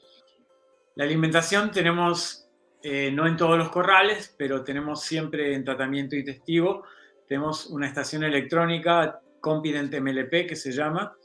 [0.94, 2.47] La alimentación tenemos
[2.82, 6.84] eh, no en todos los corrales, pero tenemos siempre en tratamiento y testigo,
[7.26, 11.16] tenemos una estación electrónica, Confident MLP, que se llama.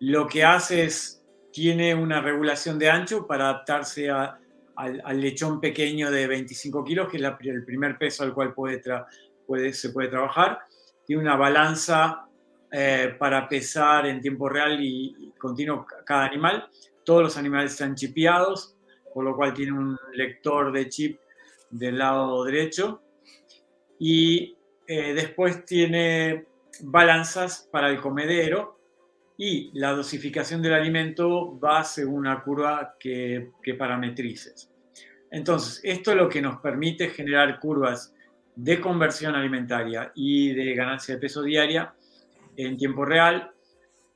[0.00, 1.22] Lo que hace es,
[1.52, 4.40] tiene una regulación de ancho para adaptarse al,
[5.20, 8.54] lechón pequeño de 25 kilos, que es el primer peso al cual
[9.72, 10.58] se puede trabajar.
[11.06, 12.26] Tiene una balanza
[12.72, 16.68] eh, para pesar en tiempo real y, y continuo cada animal.
[17.04, 18.73] Todos los animales están chipeados,
[19.14, 21.20] por lo cual tiene un lector de chip
[21.70, 23.00] del lado derecho.
[23.98, 26.46] Y eh, después tiene
[26.80, 28.78] balanzas para el comedero
[29.36, 34.70] y la dosificación del alimento va según una curva que, que parametrices.
[35.30, 38.14] Entonces, esto es lo que nos permite generar curvas
[38.56, 41.94] de conversión alimentaria y de ganancia de peso diaria
[42.56, 43.50] en tiempo real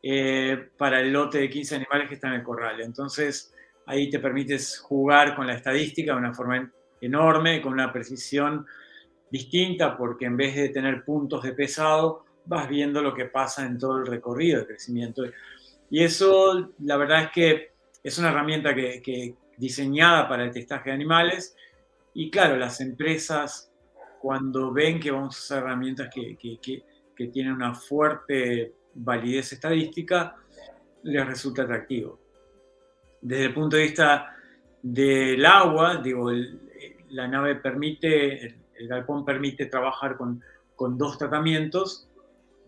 [0.03, 2.81] eh, para el lote de 15 animales que están en el corral.
[2.81, 3.53] Entonces,
[3.89, 6.71] ahí te permites jugar con la estadística de una forma
[7.01, 8.67] enorme, con una precisión
[9.31, 13.79] distinta, porque en vez de tener puntos de pesado, vas viendo lo que pasa en
[13.79, 15.25] todo el recorrido de crecimiento.
[15.91, 17.73] Y eso, la verdad es que
[18.03, 21.57] es una herramienta que, diseñada para el testaje de animales.
[22.13, 23.73] Y claro, las empresas,
[24.21, 30.37] cuando ven que vamos a usar herramientas que, que tienen una fuerte validez estadística,
[31.03, 32.28] les resulta atractivo
[33.21, 34.35] desde el punto de vista
[34.83, 36.31] del agua, digo,
[37.11, 40.43] la nave permite, el, galpón permite trabajar con,
[40.77, 42.09] con dos tratamientos,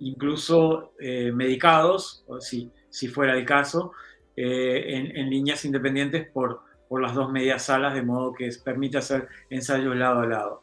[0.00, 3.92] incluso eh, medicados, si, si fuera el caso,
[4.36, 9.28] eh, en, líneas independientes por, por las dos medias salas, de modo que permite hacer
[9.50, 10.62] ensayos lado a lado.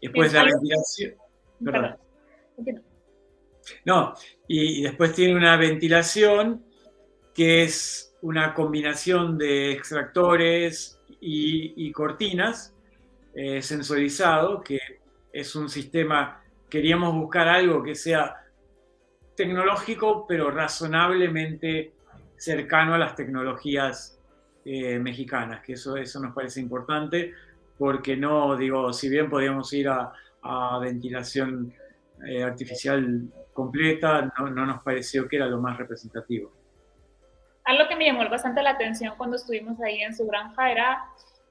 [0.00, 1.14] Después la ventilación.
[3.84, 4.14] No,
[4.46, 6.64] y después tiene una ventilación
[7.34, 12.74] que es una combinación de extractores y, cortinas
[13.34, 14.78] eh, sensorizado, que
[15.32, 18.44] es un sistema, queríamos buscar algo que sea
[19.36, 21.92] tecnológico, pero razonablemente
[22.36, 24.18] cercano a las tecnologías
[24.64, 27.32] eh, mexicanas, que eso, eso nos parece importante,
[27.78, 30.12] porque no, digo, si bien podíamos ir a,
[30.80, 31.74] ventilación
[32.26, 36.57] eh, artificial completa, no, no nos pareció que era lo más representativo.
[37.68, 41.04] Algo que me llamó bastante la atención cuando estuvimos ahí en su granja era,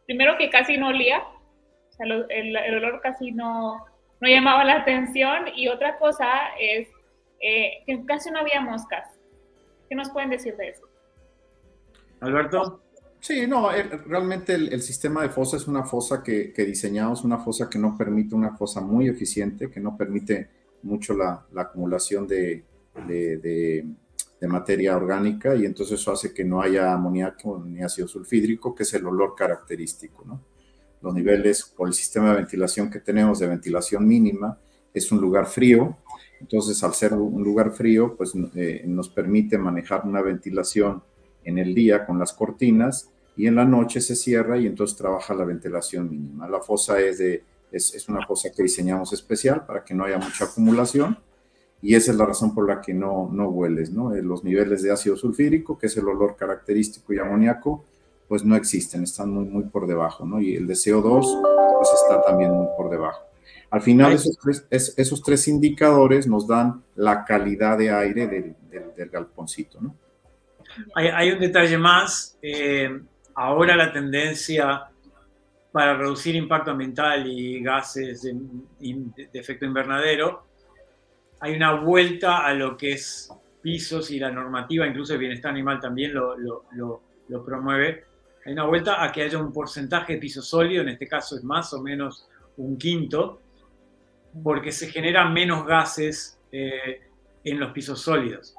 [0.07, 3.85] primero que casi no olía, o sea, el, olor casi no,
[4.19, 6.27] no, llamaba la atención y otra cosa
[6.59, 6.87] es
[7.39, 9.11] eh, que casi no había moscas.
[9.87, 10.87] ¿Qué nos pueden decir de eso?
[12.21, 12.81] Alberto.
[13.19, 13.69] Sí, no,
[14.07, 18.33] realmente el, sistema de fosa es una fosa que, diseñamos, una fosa que no permite
[18.33, 20.49] una fosa muy eficiente, que no permite
[20.81, 22.63] mucho la, acumulación de,
[23.05, 23.85] de
[24.45, 28.93] materia orgánica y entonces eso hace que no haya amoníaco ni ácido sulfídrico, que es
[28.93, 30.23] el olor característico.
[30.25, 30.43] ¿no?
[31.01, 34.59] Los niveles por el sistema de ventilación que tenemos de ventilación mínima
[34.93, 35.97] es un lugar frío,
[36.39, 41.01] entonces al ser un lugar frío, pues eh, nos permite manejar una ventilación
[41.43, 45.33] en el día con las cortinas y en la noche se cierra y entonces trabaja
[45.33, 46.47] la ventilación mínima.
[46.47, 50.17] La fosa es, de, es, es una fosa que diseñamos especial para que no haya
[50.17, 51.17] mucha acumulación
[51.81, 54.13] y esa es la razón por la que no, no hueles, ¿no?
[54.13, 57.85] Eh, los niveles de ácido sulfírico, que es el olor característico y amoníaco,
[58.27, 60.41] pues no existen, están muy, muy por debajo, ¿no?
[60.41, 61.41] Y el de CO2,
[61.77, 63.21] pues está también muy por debajo.
[63.69, 68.55] Al final, esos tres, esos tres indicadores nos dan la calidad de aire del,
[68.95, 69.95] del, galponcito, ¿no?
[70.95, 72.37] Hay, hay, un detalle más.
[72.41, 73.01] Eh,
[73.35, 74.89] ahora la tendencia
[75.71, 78.33] para reducir impacto ambiental y gases de,
[78.79, 80.46] de, efecto invernadero,
[81.39, 85.79] hay una vuelta a lo que es pisos y la normativa, incluso el bienestar animal
[85.79, 87.01] también lo,
[87.45, 88.05] promueve.
[88.45, 91.43] Hay una vuelta a que haya un porcentaje de piso sólido, en este caso es
[91.43, 93.41] más o menos un quinto,
[94.43, 97.01] porque se generan menos gases eh,
[97.43, 98.55] en los pisos sólidos.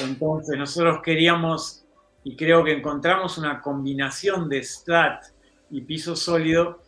[0.00, 1.84] Entonces nosotros queríamos,
[2.24, 5.24] y creo que encontramos una combinación de STAT
[5.70, 6.80] y piso sólido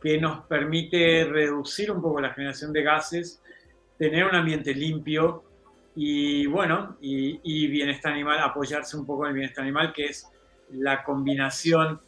[0.00, 3.42] que nos permite reducir un poco la generación de gases,
[3.98, 5.44] tener un ambiente limpio
[5.94, 10.30] y bueno, y, bienestar animal, apoyarse un poco en el bienestar animal, que es
[10.70, 12.00] la combinación,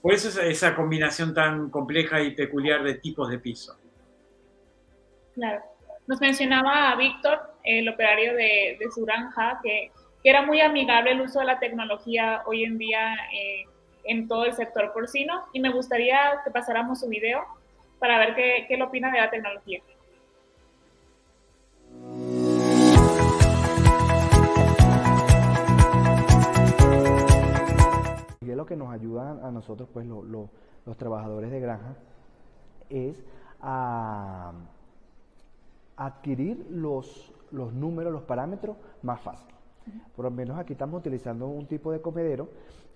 [0.00, 3.76] por eso es esa combinación tan compleja y peculiar de tipos de piso.
[5.34, 5.62] Claro.
[6.06, 9.90] Nos mencionaba Víctor, el operario de, de su granja, que,
[10.26, 13.66] era muy amigable el uso de la tecnología hoy en día eh,
[14.04, 17.44] en todo el sector porcino y me gustaría que pasáramos su video
[17.98, 19.82] para ver qué, qué opina de la tecnología.
[28.54, 31.96] Lo que nos ayuda a nosotros, pues los trabajadores de granja,
[32.88, 33.24] es
[33.60, 34.52] a
[35.96, 39.54] adquirir los, los números, los parámetros más fácil.
[40.16, 42.48] Por lo menos aquí estamos utilizando un tipo de comedero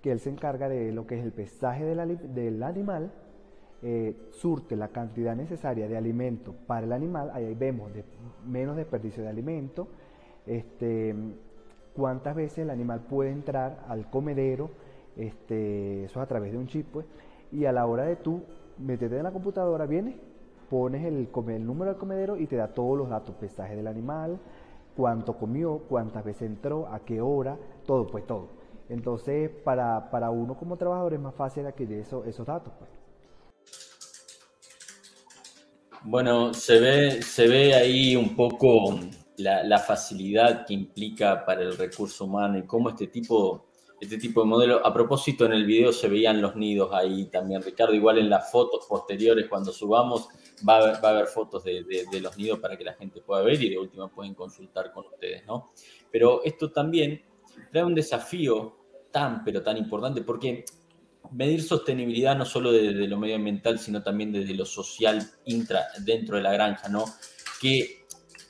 [0.03, 3.11] que él se encarga de lo que es el pesaje del, del animal,
[3.83, 8.05] eh, surte la cantidad necesaria de alimento para el animal, ahí vemos de,
[8.47, 9.89] menos desperdicio de alimento,
[10.47, 11.15] este,
[11.95, 14.71] cuántas veces el animal puede entrar al comedero,
[15.19, 17.07] este, eso a través de un chip, pues,
[17.53, 18.43] y a la hora de tú
[18.79, 20.17] meterte en la computadora, viene
[20.69, 24.39] pones el, el número del comedero y te da todos los datos, pesaje del animal,
[24.97, 28.49] cuánto comió, cuántas veces entró, a qué hora, todo, pues todo.
[28.89, 32.73] Entonces, para, para uno como trabajador es más fácil adquirir eso, esos datos.
[32.79, 32.91] Pues.
[36.05, 38.99] Bueno, se ve, se ve ahí un poco
[39.37, 43.68] la, la, facilidad que implica para el recurso humano y cómo este tipo
[44.01, 44.87] este tipo de modelo.
[44.87, 47.95] A propósito, en el video se veían los nidos ahí también, Ricardo.
[47.95, 50.29] Igual en las fotos posteriores, cuando subamos,
[50.69, 53.79] va a haber, fotos de, los nidos para que la gente pueda ver y de
[53.79, 55.73] última pueden consultar con ustedes, ¿no?
[56.11, 57.23] Pero esto también
[57.73, 58.77] trae un desafío
[59.11, 60.65] tan, pero tan importante, porque
[61.33, 66.43] medir sostenibilidad no solo desde lo medioambiental, sino también desde lo social intra, dentro de
[66.43, 67.05] la granja, ¿no?
[67.61, 67.98] Que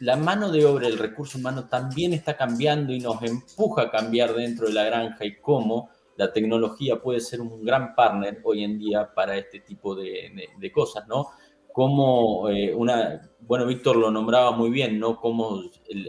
[0.00, 4.34] la mano de obra, el recurso humano también está cambiando y nos empuja a cambiar
[4.34, 8.78] dentro de la granja y cómo la tecnología puede ser un gran partner hoy en
[8.78, 11.28] día para este tipo de, cosas, ¿no?
[11.72, 15.16] Como eh, una, bueno, Víctor lo nombraba muy bien, ¿no?
[15.16, 15.62] Cómo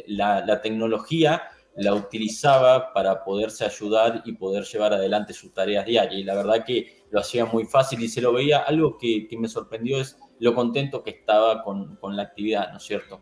[0.08, 1.44] la, tecnología
[1.76, 6.20] la utilizaba para poderse ayudar y poder llevar adelante sus tareas diarias.
[6.20, 8.60] Y la verdad que lo hacía muy fácil y se lo veía.
[8.60, 12.84] Algo que, me sorprendió es lo contento que estaba con, con la actividad, ¿no es
[12.84, 13.22] cierto?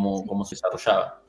[0.00, 1.20] Cómo, se desarrollaba.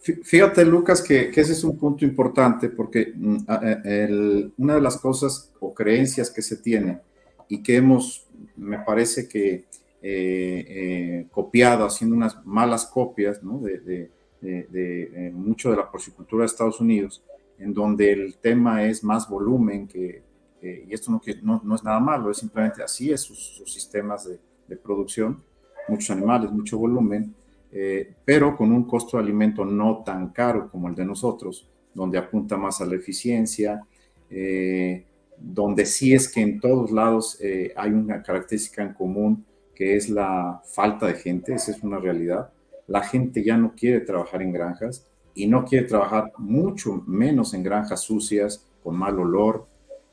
[0.00, 3.36] Fíjate, Lucas, que, ese es un punto importante porque mm,
[3.84, 7.00] e, una de las cosas o creencias que se tiene
[7.48, 8.26] y que hemos,
[8.56, 9.66] me parece que
[10.00, 14.10] eh, eh, copiado, haciendo unas malas copias de,
[14.42, 17.24] eh, mucho de la porcicultura de Estados Unidos,
[17.58, 20.22] en donde el tema es más volumen que,
[20.62, 24.28] y esto no, que no, es nada malo, es simplemente así es sus, sus sistemas
[24.28, 25.42] de, producción,
[25.88, 27.34] muchos animales, mucho volumen,
[27.70, 32.18] eh, pero con un costo de alimento no tan caro como el de nosotros, donde
[32.18, 33.82] apunta más a la eficiencia,
[34.30, 35.04] eh,
[35.36, 39.44] donde sí es que en todos lados eh, hay una característica en común
[39.74, 42.50] que es la falta de gente, esa es una realidad.
[42.88, 47.62] La gente ya no quiere trabajar en granjas y no quiere trabajar mucho menos en
[47.62, 49.66] granjas sucias, con mal olor.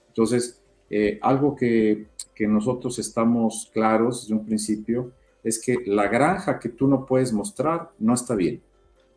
[0.09, 0.61] Entonces,
[1.21, 5.11] algo que, que nosotros estamos claros desde un principio
[5.45, 8.61] es que la granja que tú no puedes mostrar no está bien.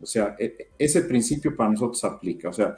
[0.00, 2.50] O sea, e, ese principio para nosotros aplica.
[2.50, 2.76] O sea,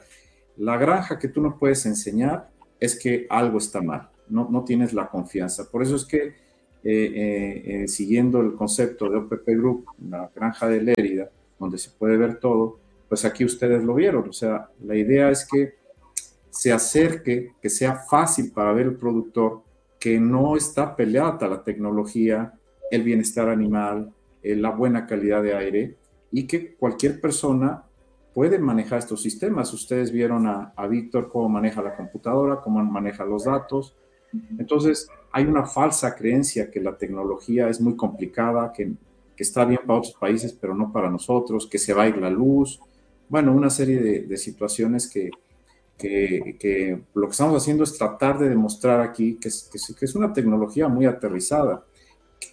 [0.57, 2.49] la granja que tú no puedes enseñar
[2.79, 5.69] es que algo está mal, no, no tienes la confianza.
[5.69, 6.33] Por eso es que, eh,
[6.83, 11.29] eh, eh, siguiendo el concepto de OPP Group, la granja de Lérida,
[11.59, 12.79] donde se puede ver todo,
[13.09, 14.29] pues aquí ustedes lo vieron.
[14.29, 15.75] O sea, la idea es que
[16.49, 19.61] se acerque, que sea fácil para ver el productor,
[19.99, 22.53] que no está peleada la tecnología,
[22.91, 24.13] el bienestar animal,
[24.43, 25.95] eh, la buena calidad de aire
[26.31, 27.83] y que cualquier persona
[28.33, 29.73] puede manejar estos sistemas.
[29.73, 33.95] Ustedes vieron a, a Víctor cómo maneja la computadora, cómo maneja los datos.
[34.57, 38.93] Entonces, hay una falsa creencia que la tecnología es muy complicada, que,
[39.35, 42.17] que, está bien para otros países, pero no para nosotros, que se va a ir
[42.17, 42.79] la luz.
[43.27, 45.31] Bueno, una serie de, de situaciones que,
[45.97, 50.15] que, que, lo que estamos haciendo es tratar de demostrar aquí que es, que es
[50.15, 51.83] una tecnología muy aterrizada,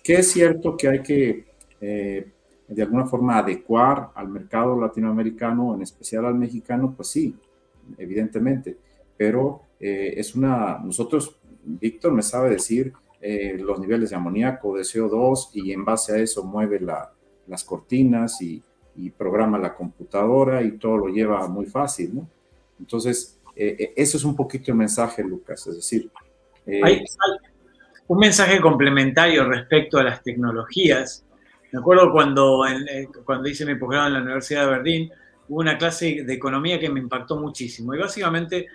[0.08, 1.44] que es cierto que hay que
[1.82, 2.32] eh,
[2.66, 7.36] de alguna forma adecuar al mercado latinoamericano, en especial al mexicano, pues sí,
[7.98, 8.78] evidentemente,
[9.18, 14.82] pero eh, es una, nosotros, Víctor me sabe decir eh, los niveles de amoníaco, de
[14.82, 17.12] CO2, y en base a eso mueve la,
[17.46, 18.62] las cortinas y,
[19.16, 22.28] programa la computadora y todo lo lleva muy fácil, ¿no?
[22.80, 26.10] Entonces, eso es un poquito el mensaje, Lucas, es decir...
[26.82, 27.04] Hay
[28.08, 31.24] un mensaje complementario respecto a las tecnologías
[31.70, 35.12] me acuerdo cuando, eh, cuando hice mi posgrado en la Universidad de Berlín,
[35.48, 37.94] hubo una clase de economía que me impactó muchísimo.
[37.94, 38.66] Y básicamente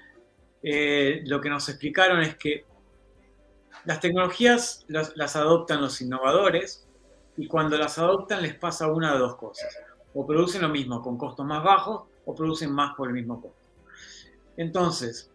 [0.62, 2.66] eh, lo que nos explicaron es que
[3.86, 6.88] las tecnologías las, las, adoptan los innovadores
[7.36, 9.76] y cuando las adoptan les pasa una de dos cosas.
[10.14, 13.58] O producen lo mismo con costos más bajos o producen más por el mismo costo.
[14.56, 15.32] Entonces,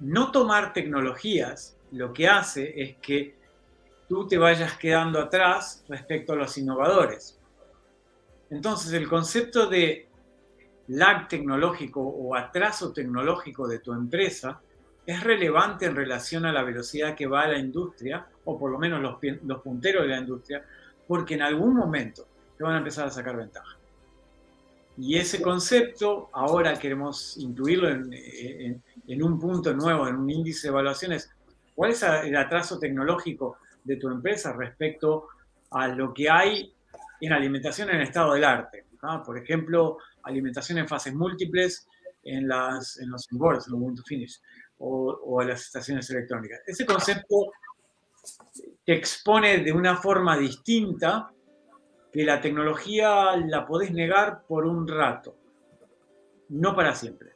[0.00, 3.36] no tomar tecnologías lo que hace es que
[4.08, 7.40] tú te vayas quedando atrás respecto a los innovadores.
[8.50, 10.08] Entonces, el concepto de
[10.88, 14.60] lag tecnológico o atraso tecnológico de tu empresa
[15.06, 18.78] es relevante en relación a la velocidad que va a la industria, o por lo
[18.78, 20.64] menos los, punteros de la industria,
[21.06, 22.26] porque en algún momento
[22.56, 23.76] te van a empezar a sacar ventaja.
[24.96, 31.30] Y ese concepto ahora queremos incluirlo en, un punto nuevo, en un índice de evaluaciones.
[31.74, 35.28] ¿Cuál es el atraso tecnológico de tu empresa respecto
[35.70, 36.74] a lo que hay
[37.20, 38.86] en alimentación en estado del arte.
[39.24, 41.86] Por ejemplo, alimentación en fases múltiples
[42.22, 44.40] en, los onboards, en Ubuntu Finish,
[44.78, 46.60] o, o en las estaciones electrónicas.
[46.66, 47.52] Ese concepto
[48.84, 51.30] te expone de una forma distinta
[52.10, 55.36] que la tecnología la podés negar por un rato,
[56.48, 57.33] no para siempre.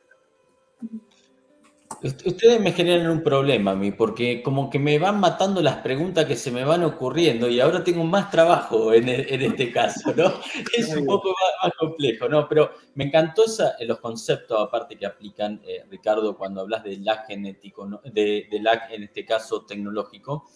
[2.00, 6.26] Ustedes me generan un problema a mí, porque como que me van matando las preguntas
[6.26, 10.32] que se me van ocurriendo y ahora tengo más trabajo en, en este caso, ¿no?
[10.76, 12.48] Es un poco más, más, complejo, ¿no?
[12.48, 17.26] Pero me encantó esa, los conceptos aparte que aplican, eh, Ricardo, cuando hablas de lag
[17.26, 18.00] genético, ¿no?
[18.04, 20.48] de, de lag en este caso tecnológico.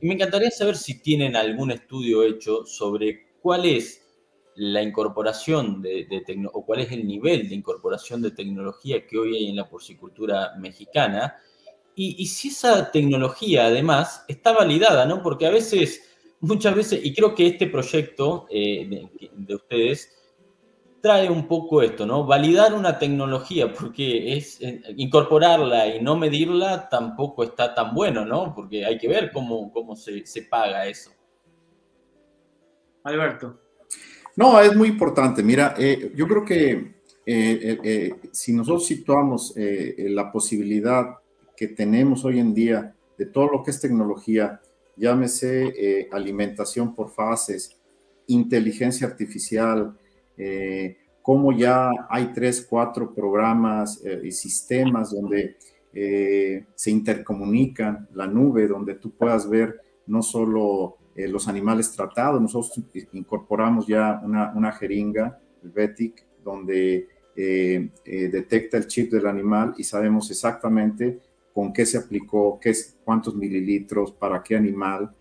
[0.00, 4.03] Y me encantaría saber si tienen algún estudio hecho sobre cuál es
[4.56, 9.36] la incorporación de, de o cuál es el nivel de incorporación de tecnología que hoy
[9.36, 11.36] hay en la porcicultura mexicana
[11.96, 15.22] y, si esa tecnología además está validada, ¿no?
[15.22, 16.02] Porque a veces,
[16.40, 20.12] muchas veces, y creo que este proyecto eh, de, de, ustedes
[21.00, 22.24] trae un poco esto, ¿no?
[22.26, 24.58] Validar una tecnología, porque es
[24.96, 28.52] incorporarla y no medirla tampoco está tan bueno, ¿no?
[28.54, 31.10] Porque hay que ver cómo, cómo se, se paga eso.
[33.04, 33.63] Alberto.
[34.36, 35.42] No, es muy importante.
[35.42, 36.94] Mira, eh, yo creo que
[37.26, 41.18] eh, eh, si nosotros situamos la posibilidad
[41.56, 44.60] que tenemos hoy en día de todo lo que es tecnología,
[44.96, 47.76] llámese alimentación por fases,
[48.26, 49.96] inteligencia artificial,
[51.22, 55.56] como ya hay tres, cuatro programas y sistemas donde
[56.74, 62.40] se intercomunican, la nube, donde tú puedas ver no solo eh, los animales tratados.
[62.40, 69.26] Nosotros incorporamos ya una, una jeringa, el Betic, donde eh, eh, detecta el chip del
[69.26, 71.18] animal y sabemos exactamente
[71.52, 72.72] con qué se aplicó, qué
[73.04, 75.12] cuántos mililitros, para qué animal.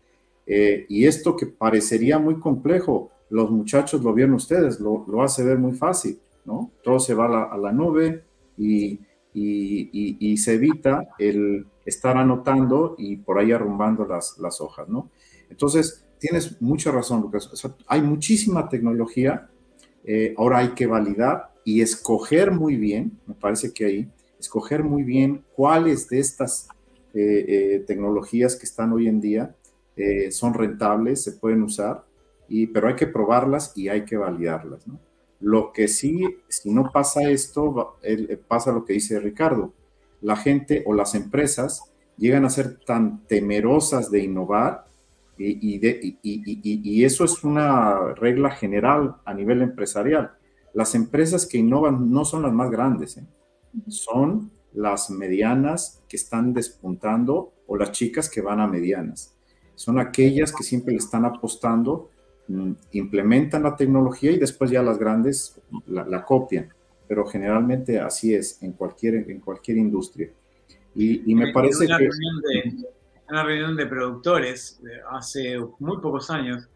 [0.46, 5.44] Eh, y esto que parecería muy complejo, los muchachos lo vieron ustedes, lo, lo hace
[5.44, 6.72] ver muy fácil, ¿no?
[6.84, 8.24] Todo se va a la, a la nube
[8.58, 9.00] y,
[9.34, 14.88] y, y, y, se evita el estar anotando y por ahí arrumbando las, las hojas,
[14.88, 15.10] ¿no?
[15.54, 17.48] Entonces, tienes mucha razón, Lucas.
[17.54, 19.50] O sea, hay muchísima tecnología,
[20.04, 25.04] eh, ahora hay que validar y escoger muy bien, me parece que ahí, escoger muy
[25.04, 26.68] bien cuáles de estas
[27.14, 29.56] eh, eh, tecnologías que están hoy en día
[29.96, 32.04] eh, son rentables, se pueden usar,
[32.50, 34.88] y, pero hay que probarlas y hay que validarlas.
[34.88, 35.00] ¿no?
[35.40, 38.00] Lo que sí, si no pasa esto,
[38.48, 39.72] pasa lo que dice Ricardo.
[40.22, 44.86] La gente o las empresas llegan a ser tan temerosas de innovar
[45.38, 50.32] y, de, y, y, eso es una regla general a nivel empresarial.
[50.74, 53.26] Las empresas que innovan no son las más grandes, ¿eh?
[53.88, 59.36] son las medianas que están despuntando o las chicas que van a medianas.
[59.76, 62.10] Son aquellas que siempre le están apostando
[62.48, 66.70] mm, implementan la tecnología y después ya las grandes la, copian.
[67.08, 70.30] Pero generalmente así es en cualquier, en cualquier industria.
[70.96, 72.10] Y, me parece que...
[72.64, 72.86] en
[73.34, 74.80] una reunión de productores
[75.10, 76.70] hace muy pocos años,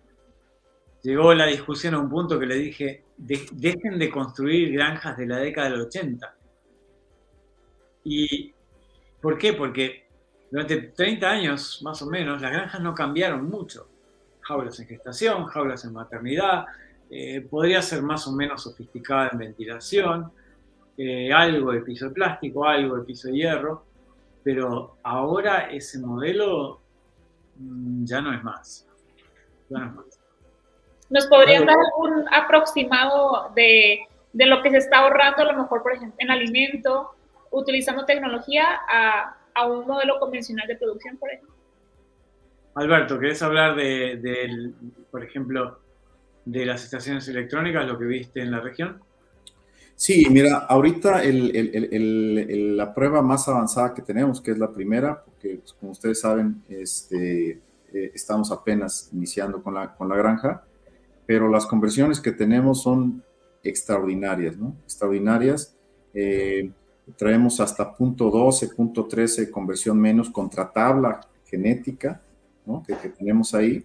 [1.04, 5.38] llegó la discusión a un punto que le dije, dejen de construir granjas de la
[5.38, 6.36] década del 80.
[8.06, 8.56] ¿Y
[9.22, 9.54] por qué?
[9.54, 10.08] Porque
[10.50, 13.88] durante 30 años, más o menos, las granjas no cambiaron mucho.
[14.42, 16.66] Jaulas en gestación, jaulas en maternidad,
[17.12, 20.32] eh, podría ser más o menos sofisticada en ventilación,
[20.98, 23.86] eh, algo de piso de plástico, algo de piso de hierro,
[24.48, 26.80] pero ahora ese modelo
[27.58, 28.88] mm, ya no es más.
[29.68, 30.22] Ya no es más.
[31.10, 35.92] ¿Nos podrían dar algún aproximado de, lo que se está ahorrando, a lo mejor, por
[35.92, 37.14] ejemplo, en alimento,
[37.52, 41.54] utilizando tecnología a, un modelo convencional de producción, por ejemplo?
[42.76, 44.72] Alberto, ¿querés hablar de,
[45.12, 45.80] por ejemplo,
[46.46, 49.02] de las estaciones electrónicas, lo que viste en la región?
[50.00, 55.74] Sí, mira, ahorita la prueba más avanzada que tenemos, que es la primera, porque pues,
[55.74, 57.60] como ustedes saben, este,
[57.92, 60.64] eh, estamos apenas iniciando con la, con la granja,
[61.26, 63.24] pero las conversiones que tenemos son
[63.64, 64.76] extraordinarias, ¿no?
[64.84, 65.76] Extraordinarias.
[66.14, 66.70] Eh,
[67.18, 72.22] traemos hasta punto 12, punto 13 conversión menos contra tabla genética,
[72.68, 72.84] ¿no?
[72.86, 73.84] Que, tenemos ahí.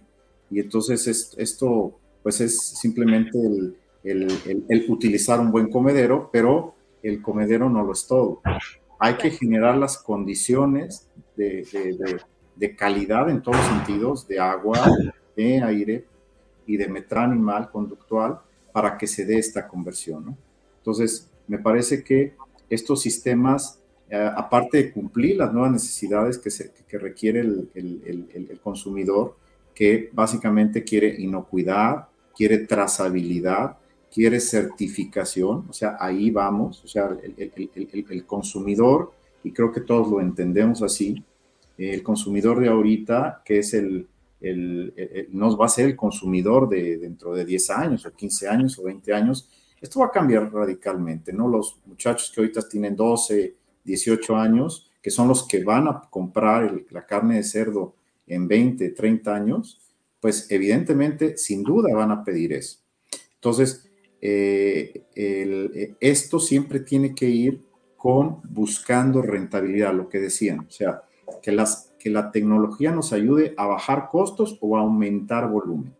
[0.51, 7.69] Y entonces esto, pues es simplemente el, el, utilizar un buen comedero, pero el comedero
[7.69, 8.41] no lo es todo.
[8.99, 11.65] Hay que generar las condiciones de,
[12.77, 14.79] calidad en todos los sentidos, de agua,
[15.35, 16.05] de aire,
[16.65, 18.39] y de metra animal conductual
[18.71, 20.37] para que se dé esta conversión.
[20.77, 22.35] Entonces, me parece que
[22.69, 23.79] estos sistemas,
[24.09, 29.35] eh, aparte de cumplir las nuevas necesidades que, requiere el, el, consumidor,
[29.73, 33.77] que básicamente quiere inocuidad, quiere trazabilidad,
[34.13, 39.11] quiere certificación, o sea, ahí vamos, o sea, el, consumidor,
[39.43, 41.23] y creo que todos lo entendemos así,
[41.79, 44.07] el consumidor de ahorita, que es el,
[44.39, 44.93] el,
[45.31, 48.83] nos va a ser el consumidor de dentro de 10 años o 15 años o
[48.83, 49.49] 20 años.
[49.81, 51.47] Esto va a cambiar radicalmente, ¿no?
[51.47, 56.83] Los muchachos que ahorita tienen 12, 18 años, que son los que van a comprar
[56.91, 57.95] la carne de cerdo
[58.27, 59.79] en 20, 30 años,
[60.19, 62.77] pues evidentemente, sin duda van a pedir eso.
[63.35, 63.89] Entonces,
[64.25, 67.59] eh, eh, esto siempre tiene que ir
[67.97, 71.03] con buscando rentabilidad, lo que decían, o sea,
[71.41, 71.51] que
[72.09, 75.93] la tecnología nos ayude a bajar costos o a aumentar volumen.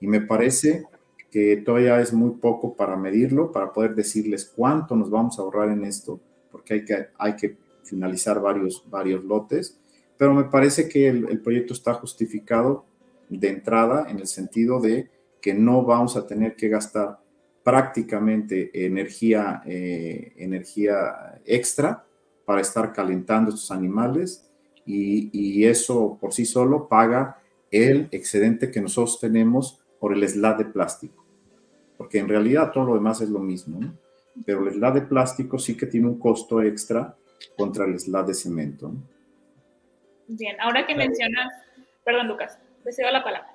[0.00, 0.84] Y me parece
[1.32, 5.70] que todavía es muy poco para medirlo, para poder decirles cuánto nos vamos a ahorrar
[5.70, 6.20] en esto,
[6.52, 6.84] porque
[7.18, 9.80] hay que, finalizar varios lotes,
[10.16, 12.84] pero me parece que el, proyecto está justificado
[13.28, 15.10] de entrada en el sentido de
[15.40, 17.18] que no vamos a tener que gastar
[17.62, 22.04] prácticamente energía, eh, energía extra
[22.44, 24.46] para estar calentando estos animales
[24.86, 27.38] y, eso por sí solo paga
[27.70, 31.24] el excedente que nosotros tenemos por el slab de plástico.
[31.96, 33.78] Porque en realidad todo lo demás es lo mismo,
[34.44, 37.14] pero el slab de plástico sí que tiene un costo extra
[37.56, 38.92] contra el slab de cemento.
[40.26, 41.52] Bien, ahora que mencionas,
[42.04, 43.49] perdón Lucas, deseo la palabra.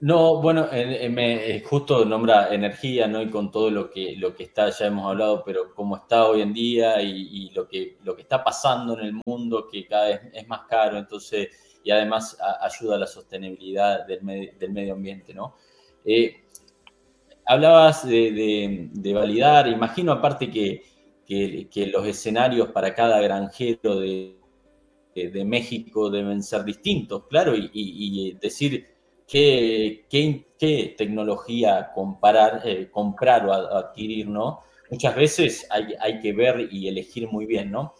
[0.00, 3.22] No, bueno, me, justo nombra energía, ¿no?
[3.22, 6.42] Y con todo lo que, lo que está, ya hemos hablado, pero cómo está hoy
[6.42, 10.20] en día y, lo, que, lo que está pasando en el mundo, que cada vez
[10.34, 11.48] es más caro, entonces,
[11.82, 15.54] y además ayuda a la sostenibilidad del, medio ambiente, ¿no?
[16.04, 16.44] Eh,
[17.46, 20.82] hablabas de, validar, imagino aparte que,
[21.26, 24.36] que, los escenarios para cada granjero de,
[25.46, 28.95] México deben ser distintos, claro, y decir
[29.26, 34.60] qué, qué, tecnología comparar, eh, comprar o adquirir, ¿no?
[34.90, 37.94] Muchas veces hay, hay, que ver y elegir muy bien, ¿no?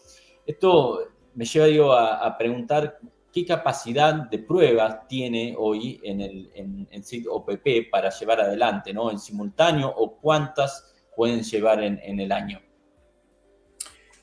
[0.45, 1.01] Esto
[1.35, 2.99] me lleva a, preguntar
[3.31, 9.11] qué capacidad de pruebas tiene hoy en el en, en OPP para llevar adelante, ¿no?
[9.11, 12.61] En simultáneo o cuántas pueden llevar en, en el año.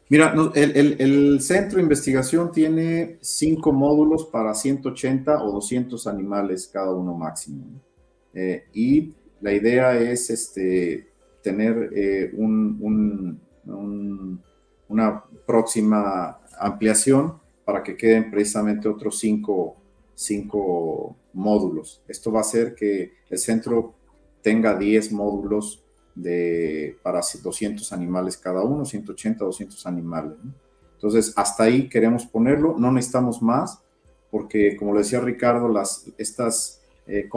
[0.09, 7.15] Mira, el, centro de investigación tiene cinco módulos para 180 o 200 animales cada uno
[7.15, 7.65] máximo.
[8.35, 11.09] Eh, y la idea es este,
[11.43, 12.33] tener eh,
[14.89, 19.77] una próxima ampliación para que queden precisamente otros cinco,
[20.15, 22.03] cinco módulos.
[22.09, 23.95] Esto va a hacer que el centro
[24.43, 25.84] tenga 10 módulos
[26.15, 30.35] de, para 200 animales cada uno, 180, 200 animales.
[30.95, 33.81] Entonces, hasta ahí queremos ponerlo, no necesitamos más,
[34.31, 37.29] porque como le decía Ricardo, las, estas eh,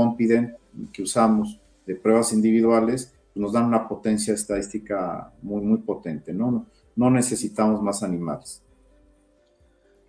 [0.94, 6.66] que usamos de pruebas individuales nos dan una potencia estadística muy, muy potente, ¿no?
[6.96, 8.64] No necesitamos más animales.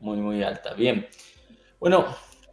[0.00, 0.74] Muy, muy alta.
[0.74, 1.06] Bien.
[1.78, 2.06] Bueno,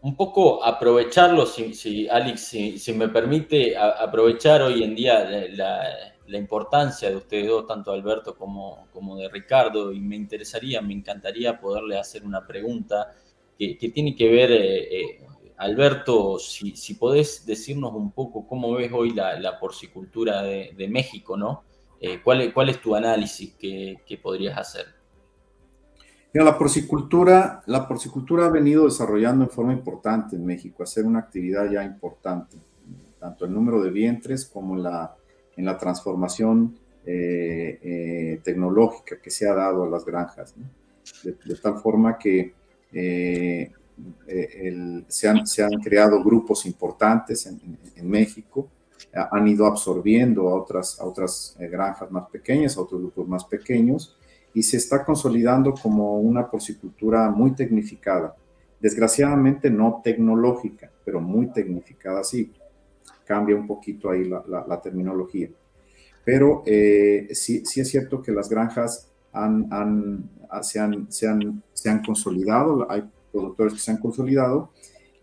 [0.06, 2.40] un poco aprovecharlo, si, si Alex,
[2.78, 5.90] si, me permite, aprovechar hoy en día la,
[6.28, 10.94] la, importancia de ustedes dos, tanto Alberto como, como de Ricardo, y me interesaría, me
[10.94, 13.16] encantaría poderle hacer una pregunta
[13.58, 15.28] que, que tiene que ver, eh, eh,
[15.58, 20.88] Alberto, si, si, podés decirnos un poco cómo ves hoy la, la porcicultura de, de,
[20.88, 21.64] México, ¿no?
[22.00, 24.86] Eh, ¿cuál, ¿cuál, es tu análisis que, que podrías hacer?
[26.44, 31.20] La porcicultura, la porcicultura ha venido desarrollando en forma importante en México, a ser una
[31.20, 32.58] actividad ya importante,
[33.20, 35.16] tanto el número de vientres como la,
[35.56, 40.54] en la transformación eh, eh, tecnológica que se ha dado a las granjas,
[41.24, 42.54] de, tal forma que
[42.92, 43.72] eh,
[45.08, 48.68] se, han, se, han, creado grupos importantes en, en, México,
[49.14, 54.18] han ido absorbiendo a otras, a otras granjas más pequeñas, a otros grupos más pequeños,
[54.56, 58.34] y se está consolidando como una porcicultura muy tecnificada.
[58.80, 62.54] Desgraciadamente no tecnológica, pero muy tecnificada sí.
[63.26, 65.50] Cambia un poquito ahí la, terminología.
[66.24, 70.30] Pero eh, sí, sí es cierto que las granjas han, han,
[70.62, 73.04] se, han, se, han, se, han, consolidado, hay
[73.34, 74.72] productores que se han consolidado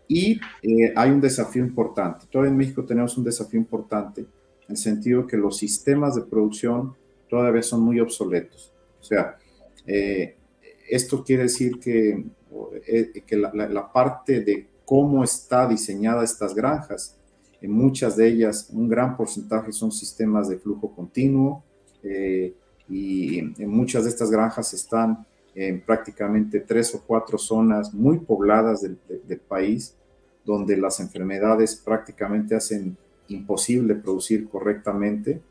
[0.07, 2.27] y eh, hay un desafío importante.
[2.29, 4.27] Todavía en México tenemos un desafío importante en
[4.67, 6.93] el sentido que los sistemas de producción
[7.27, 8.72] todavía son muy obsoletos.
[9.03, 9.37] O sea,
[9.85, 10.37] eh,
[10.89, 12.23] esto quiere decir que,
[12.87, 17.17] eh, que la, parte de cómo está diseñada estas granjas,
[17.61, 21.63] en muchas de ellas, un gran porcentaje son sistemas de flujo continuo
[22.01, 22.53] eh,
[22.87, 28.81] y en muchas de estas granjas están en prácticamente tres o cuatro zonas muy pobladas
[28.81, 28.97] del,
[29.27, 29.95] del país,
[30.45, 32.97] donde las enfermedades prácticamente hacen
[33.27, 35.41] imposible producir correctamente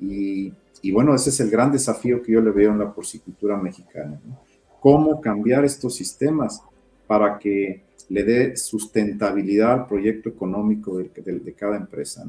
[0.00, 0.52] y
[0.92, 4.20] bueno, ese es el gran desafío que yo le veo en la porcicultura mexicana.
[4.80, 6.62] ¿Cómo cambiar estos sistemas
[7.06, 12.24] para que le dé sustentabilidad al proyecto económico de, de, cada empresa?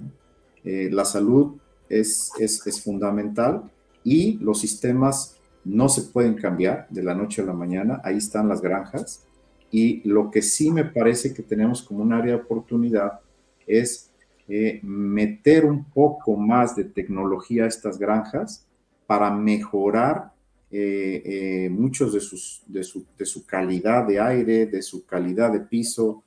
[0.63, 1.55] Eh, la salud
[1.87, 3.69] es, es, es, fundamental
[4.03, 8.01] y los sistemas no se pueden cambiar de la noche a la mañana.
[8.03, 9.23] Ahí están las granjas.
[9.69, 13.19] Y lo que sí me parece que tenemos como un área de oportunidad
[13.67, 14.09] es
[14.49, 18.65] eh, meter un poco más de tecnología a estas granjas
[19.05, 20.31] para mejorar
[20.71, 25.51] eh, eh, muchos de, sus, de, su, de, su, calidad de aire, de su calidad
[25.51, 26.23] de piso,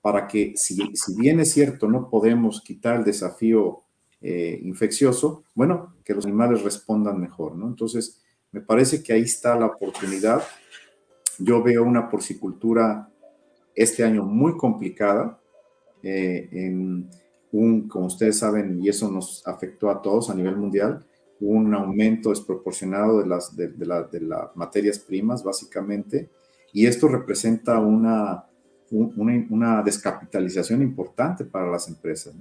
[0.00, 3.80] para que si, si, bien es cierto no podemos quitar el desafío
[4.20, 7.66] infeccioso, bueno, que los animales respondan mejor, ¿no?
[7.66, 10.40] Entonces, me parece que ahí está la oportunidad.
[11.38, 13.10] Yo veo una porcicultura
[13.74, 15.40] este año muy complicada,
[16.04, 17.08] eh, en
[17.52, 21.04] un, como ustedes saben, y eso nos afectó a todos a nivel mundial,
[21.40, 26.30] un aumento desproporcionado de las, de, de, las materias primas, básicamente,
[26.72, 28.44] y esto representa una,
[28.90, 32.34] una, una descapitalización importante para las empresas.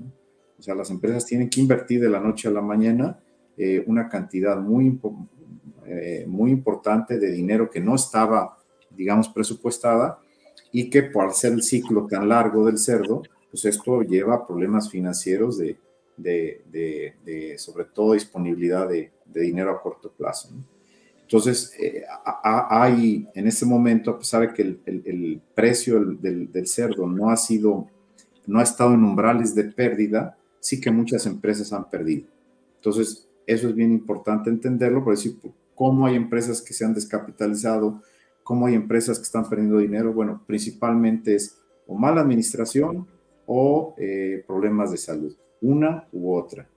[0.57, 3.20] O sea, las empresas tienen que invertir de la noche a la mañana
[3.57, 4.99] eh, una cantidad muy,
[5.86, 8.57] eh, muy importante de dinero que no estaba,
[8.89, 10.20] digamos, presupuestada
[10.72, 13.22] y que por ser el ciclo tan largo del cerdo,
[13.54, 15.78] pues esto lleva a problemas financieros de,
[16.18, 20.49] de, sobre todo disponibilidad de, dinero a corto plazo.
[21.22, 22.04] Entonces, eh,
[22.43, 27.88] hay en este momento, a pesar de que el, precio del, cerdo no ha sido,
[28.47, 32.26] no ha estado en umbrales de pérdida, sí que muchas empresas han perdido.
[32.78, 35.38] Entonces, eso es bien importante entenderlo, por decir,
[35.76, 38.01] cómo hay empresas que se han descapitalizado,
[38.41, 40.12] cómo hay empresas que están perdiendo dinero.
[40.12, 43.06] Bueno, principalmente es o mala administración
[43.46, 46.68] o eh, problemas de salud, una u otra.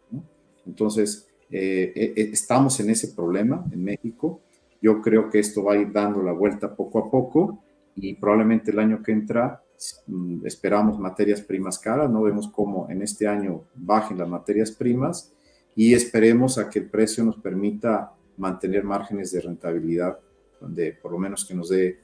[0.67, 4.41] Entonces, eh, eh, estamos en ese problema en México.
[4.83, 7.62] Yo creo que esto va a ir dando la vuelta poco a poco
[7.95, 9.62] y probablemente el año que entra
[10.07, 15.33] mm, esperamos materias primas caras, no vemos cómo en este año bajen las materias primas
[15.75, 20.19] y esperemos a que el precio nos permita mantener márgenes de rentabilidad,
[20.61, 22.01] donde por lo menos que nos dé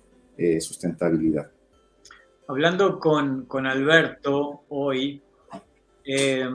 [0.60, 1.50] sustentabilidad
[2.52, 5.22] hablando con, con Alberto hoy,
[6.04, 6.46] eh,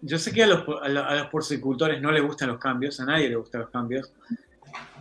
[0.00, 3.28] yo sé que a los, a, los, porcicultores no les gustan los cambios, a nadie
[3.28, 4.10] le gustan los cambios,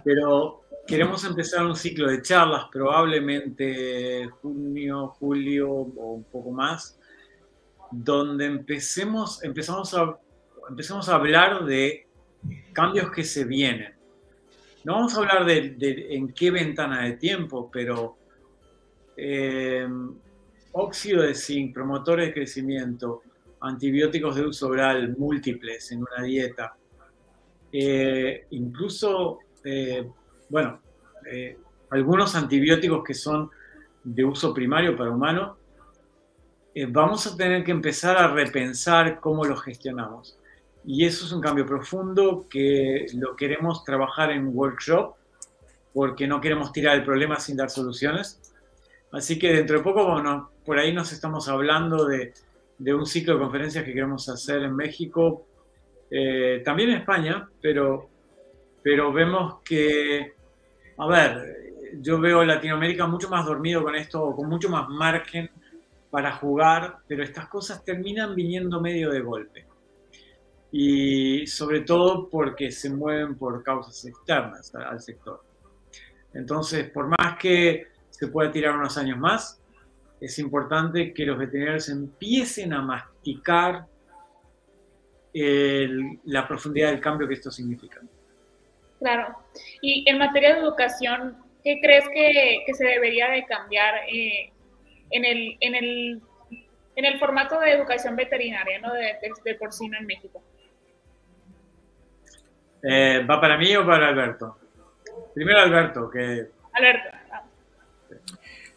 [0.04, 7.00] pero queremos empezar un ciclo de charlas, probablemente junio, julio o un poco más,
[7.90, 10.18] donde empecemos, empezamos a,
[10.68, 12.08] empezamos a hablar de
[12.74, 13.94] cambios que se vienen.
[14.84, 18.17] No vamos a hablar de, de en qué ventana de tiempo, pero
[19.18, 19.88] eh,
[20.72, 23.24] óxido de zinc, promotores de crecimiento,
[23.62, 26.76] antibióticos de uso oral múltiples en una dieta,
[27.72, 30.10] eh, incluso, eh,
[30.50, 30.82] bueno,
[31.30, 31.58] eh,
[31.90, 33.50] algunos antibióticos que son
[34.04, 35.58] de uso primario para humanos,
[36.90, 40.38] vamos a tener que empezar a repensar cómo los gestionamos.
[40.86, 45.16] Y eso es un cambio profundo que lo queremos trabajar en workshop
[45.92, 48.54] porque no queremos tirar el problema sin dar soluciones.
[49.12, 52.34] Así que dentro de poco, bueno, por ahí nos estamos hablando de,
[52.94, 55.48] un ciclo de conferencias que queremos hacer en México,
[56.12, 58.10] eh, también en España, pero,
[58.84, 60.34] pero vemos que,
[60.98, 61.58] a ver,
[62.02, 65.50] yo veo Latinoamérica mucho más dormido con esto, con mucho más margen
[66.10, 69.66] para jugar, pero estas cosas terminan viniendo medio de golpe.
[70.72, 75.44] Y sobre todo porque se mueven por causas externas al sector.
[76.34, 77.88] Entonces, por más que
[78.18, 79.62] se pueda tirar unos años más,
[80.20, 83.86] es importante que los veterinarios empiecen a masticar
[85.34, 88.02] la profundidad del cambio que esto significa.
[88.98, 89.38] Claro.
[89.82, 94.52] Y en materia de educación, ¿qué crees que, se debería de cambiar eh,
[95.12, 96.22] en, el, en, el,
[96.96, 98.94] en el formato de educación veterinaria ¿no?
[98.94, 100.42] de, porcino en México?
[102.82, 104.58] Eh, ¿Va para mí o para Alberto?
[105.36, 106.48] Primero Alberto, que...
[106.74, 107.17] Alberto.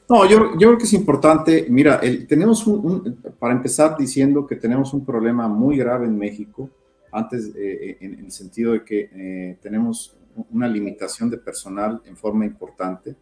[0.08, 4.92] No, yo, yo, creo que es importante, mira, tenemos un, para empezar diciendo que tenemos
[4.92, 6.68] un problema muy grave en México,
[7.12, 10.16] antes eh, en, el sentido de que eh, tenemos
[10.50, 13.14] una limitación de personal en forma importante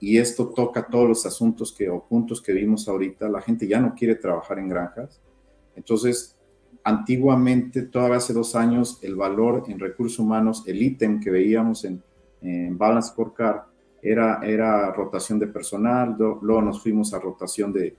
[0.00, 3.80] y esto toca todos los asuntos que, o puntos que vimos ahorita, la gente ya
[3.80, 5.20] no quiere trabajar en granjas,
[5.76, 6.36] entonces
[6.82, 12.02] antiguamente, todavía hace dos años, el valor en recursos humanos, el ítem que veíamos en,
[12.42, 13.62] en Balance Scorecard,
[14.02, 17.96] era, era rotación de personal, luego nos fuimos a rotación de,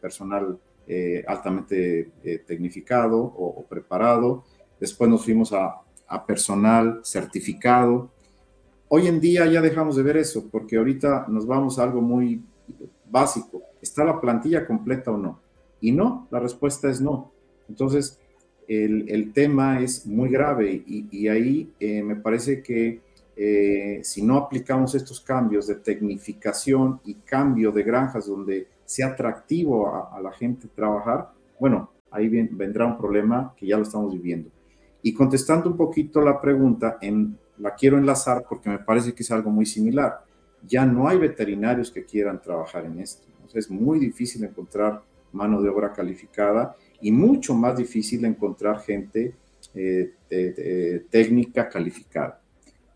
[0.00, 4.44] personal eh, altamente eh, tecnificado o, preparado,
[4.78, 8.10] después nos fuimos a, a, personal certificado.
[8.88, 12.42] Hoy en día ya dejamos de ver eso, porque ahorita nos vamos a algo muy
[13.08, 13.62] básico.
[13.80, 15.40] ¿Está la plantilla completa o no?
[15.80, 17.32] Y no, la respuesta es no.
[17.68, 18.18] Entonces,
[18.70, 23.00] el, el tema es muy grave y, y ahí eh, me parece que
[23.42, 29.88] eh, si no aplicamos estos cambios de tecnificación y cambio de granjas donde sea atractivo
[29.88, 34.50] a, la gente trabajar, bueno, ahí vendrá un problema que ya lo estamos viviendo.
[35.02, 39.30] Y contestando un poquito la pregunta, en, la quiero enlazar porque me parece que es
[39.30, 40.22] algo muy similar.
[40.66, 43.26] Ya no hay veterinarios que quieran trabajar en esto.
[43.54, 45.00] es muy difícil encontrar
[45.32, 49.34] mano de obra calificada y mucho más difícil encontrar gente
[49.74, 52.40] eh, técnica calificada.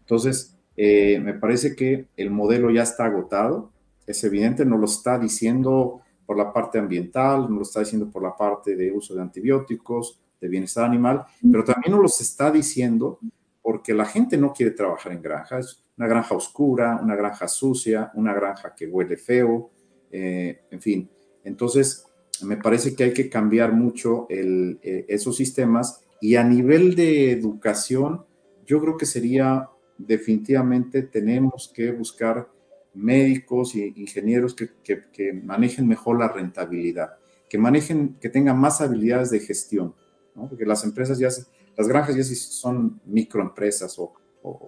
[0.04, 3.70] Entonces, eh, me parece que el modelo ya está agotado,
[4.06, 8.22] es evidente, no lo está diciendo por la parte ambiental, no lo está diciendo por
[8.22, 13.18] la parte de uso de antibióticos, de bienestar animal, pero también nos lo está diciendo
[13.62, 18.34] porque la gente no quiere trabajar en granjas, una granja oscura, una granja sucia, una
[18.34, 19.70] granja que huele feo,
[20.10, 21.08] eh, en fin.
[21.44, 22.04] Entonces,
[22.42, 28.24] me parece que hay que cambiar mucho eh, esos sistemas y a nivel de educación,
[28.66, 29.68] yo creo que sería
[29.98, 32.48] definitivamente tenemos que buscar
[32.94, 37.16] médicos e ingenieros que, manejen mejor la rentabilidad,
[37.48, 39.94] que manejen, que tengan más habilidades de gestión,
[40.34, 41.28] porque las empresas ya,
[41.76, 44.12] las granjas ya son microempresas o,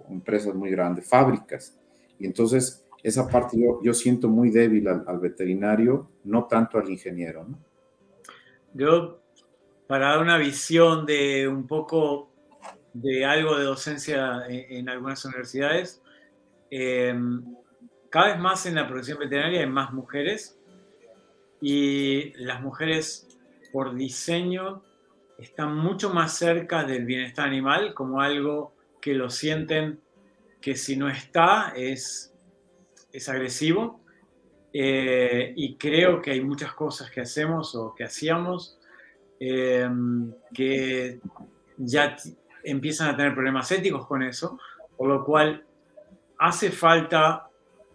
[0.09, 1.79] empresas muy grandes, fábricas,
[2.19, 7.47] y entonces esa parte yo, yo siento muy débil al, veterinario, no tanto al ingeniero.
[8.73, 9.21] Yo,
[9.87, 12.31] para dar una visión de un poco
[13.03, 16.03] de algo de docencia en, algunas universidades.
[16.71, 17.43] Em,
[18.11, 20.59] cada vez más en la profesión veterinaria hay más mujeres
[21.61, 23.29] y las mujeres
[23.73, 24.83] por diseño
[25.39, 30.01] están mucho más cerca del bienestar animal como algo que lo sienten
[30.61, 32.35] que si no está es,
[33.13, 34.01] es agresivo.
[34.73, 38.79] Eh, y creo que hay muchas cosas que hacemos o que hacíamos
[39.41, 41.21] em, que
[41.79, 42.17] ya
[42.67, 44.59] empiezan a tener problemas éticos con eso,
[44.97, 45.65] por lo cual
[46.39, 47.49] hace falta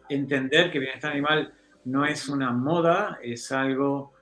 [0.09, 1.53] entender que bienestar animal
[1.85, 4.13] no es una moda, es algo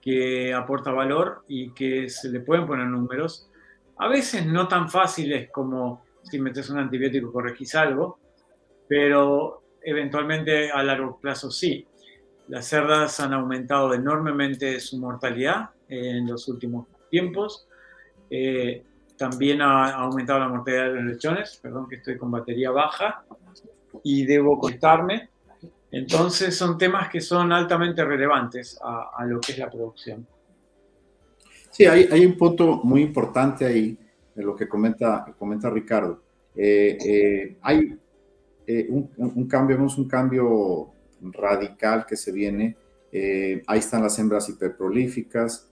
[0.00, 3.50] que aporta valor y que se le pueden poner números.
[3.98, 8.18] A veces no tan fáciles como si metes un antibiótico corregís algo,
[8.88, 11.86] pero eventualmente a largo plazo sí.
[12.48, 17.66] Las cerdas han aumentado enormemente su mortalidad en los últimos tiempos.
[18.30, 18.84] Eh,
[19.16, 23.24] también ha aumentado la mortalidad de los lechones, perdón que estoy con batería baja
[24.02, 25.30] y debo contarme.
[25.90, 30.26] Entonces son temas que son altamente relevantes a, lo que es la producción.
[31.70, 33.96] Sí, hay, hay, un punto muy importante ahí
[34.34, 36.22] de lo que comenta, comenta Ricardo.
[36.54, 37.98] Eh, eh, hay
[38.66, 40.90] eh, un, un, cambio, vemos un cambio
[41.20, 42.76] radical que se viene.
[43.66, 45.70] ahí están las hembras hiperprolíficas.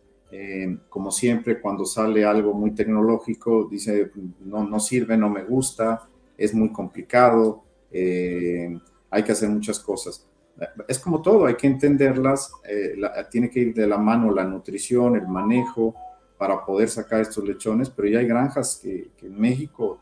[0.89, 4.11] Como siempre, cuando sale algo muy tecnológico, dice,
[4.41, 7.63] no, no sirve, no me gusta, es muy complicado
[9.15, 10.27] hay que hacer muchas cosas.
[10.89, 12.97] Es como todo, hay que entenderlas, eh,
[13.31, 15.95] tiene que ir de la mano la nutrición, el manejo
[16.37, 20.01] para poder sacar estos lechones, pero ya hay granjas que, en México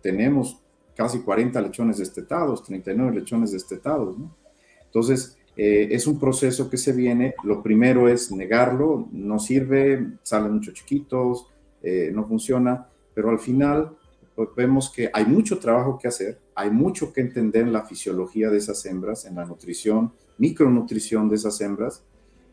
[0.00, 0.62] tenemos
[0.94, 4.36] casi 40 lechones destetados, 39 lechones destetados, ¿no?
[4.84, 10.54] Entonces, eh, es un proceso que se viene, lo primero es negarlo, no sirve, salen
[10.54, 11.46] muchos chiquitos,
[11.82, 13.96] eh, no funciona, pero al final
[14.34, 18.50] pues vemos que hay mucho trabajo que hacer, hay mucho que entender en la fisiología
[18.50, 22.02] de esas hembras, en la nutrición, micronutrición de esas hembras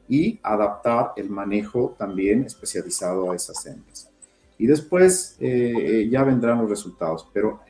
[0.07, 4.11] y adaptar el manejo también especializado a esas hembras.
[4.59, 7.61] Y después eh, ya vendrán los resultados, pero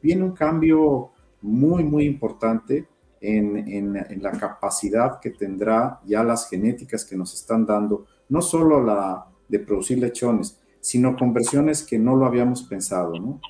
[0.00, 1.10] viene un cambio
[1.40, 2.86] muy, muy importante
[3.22, 9.26] en, la capacidad que tendrá ya las genéticas que nos están dando, no solo la
[9.48, 13.40] de producir lechones, sino conversiones que no lo habíamos pensado, ¿no?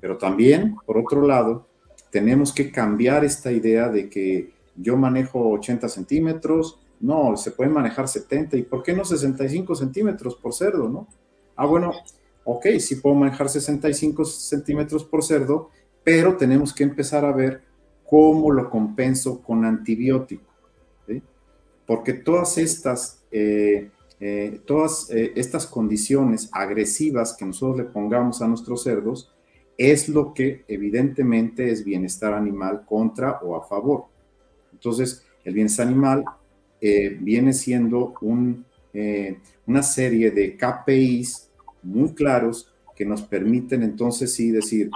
[0.00, 1.66] Pero también, por otro lado,
[2.10, 8.08] tenemos que cambiar esta idea de que yo manejo 80 centímetros, no, se puede manejar
[8.08, 11.08] 70, ¿y por qué no 65 centímetros por cerdo, no?
[11.56, 11.92] Ah, bueno,
[12.44, 15.70] ok, sí puedo manejar 65 centímetros por cerdo,
[16.02, 17.62] pero tenemos que empezar a ver
[18.12, 20.44] cómo lo compenso con antibiótico.
[21.86, 23.88] Porque todas estas eh,
[24.20, 29.32] eh, todas eh, estas condiciones agresivas que nosotros le pongamos a nuestros cerdos
[29.78, 34.04] es lo que evidentemente es bienestar animal contra o a favor.
[34.74, 36.26] Entonces, el bienestar animal
[37.20, 38.12] viene siendo
[39.66, 41.50] una serie de KPIs
[41.82, 44.90] muy claros que nos permiten entonces sí decir,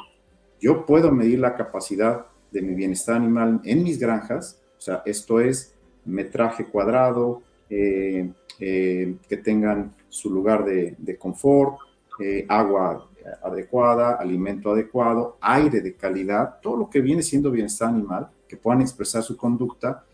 [0.61, 5.41] yo puedo medir la capacidad de mi bienestar animal en mis granjas, o sea, esto
[5.41, 5.75] es
[6.07, 11.77] metraje cuadrado, eh, eh, que tengan su lugar de, confort,
[12.19, 13.11] eh, agua
[13.43, 18.81] adecuada, alimento adecuado, aire de calidad, todo lo que viene siendo bienestar animal, que puedan
[18.81, 20.05] expresar su conducta,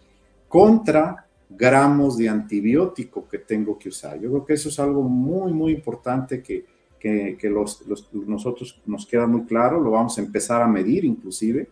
[0.49, 4.19] contra gramos de antibiótico que tengo que usar.
[4.19, 6.65] Yo creo que eso es algo muy, muy importante que,
[6.99, 11.69] que, los, nosotros nos queda muy claro, lo vamos a empezar a medir inclusive,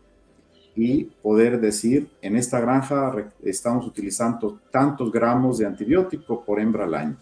[0.82, 3.14] y poder decir, en esta granja
[3.44, 7.16] estamos utilizando tantos gramos de antibiótico por hembra al año,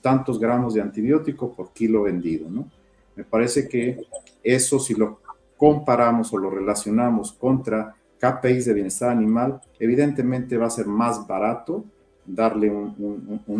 [0.00, 2.70] tantos gramos de antibiótico por kilo vendido, ¿no?
[3.14, 4.06] Me parece que
[4.42, 5.20] eso si lo
[5.58, 11.84] comparamos o lo relacionamos contra KPIs de bienestar animal, evidentemente va a ser más barato
[12.24, 12.72] darle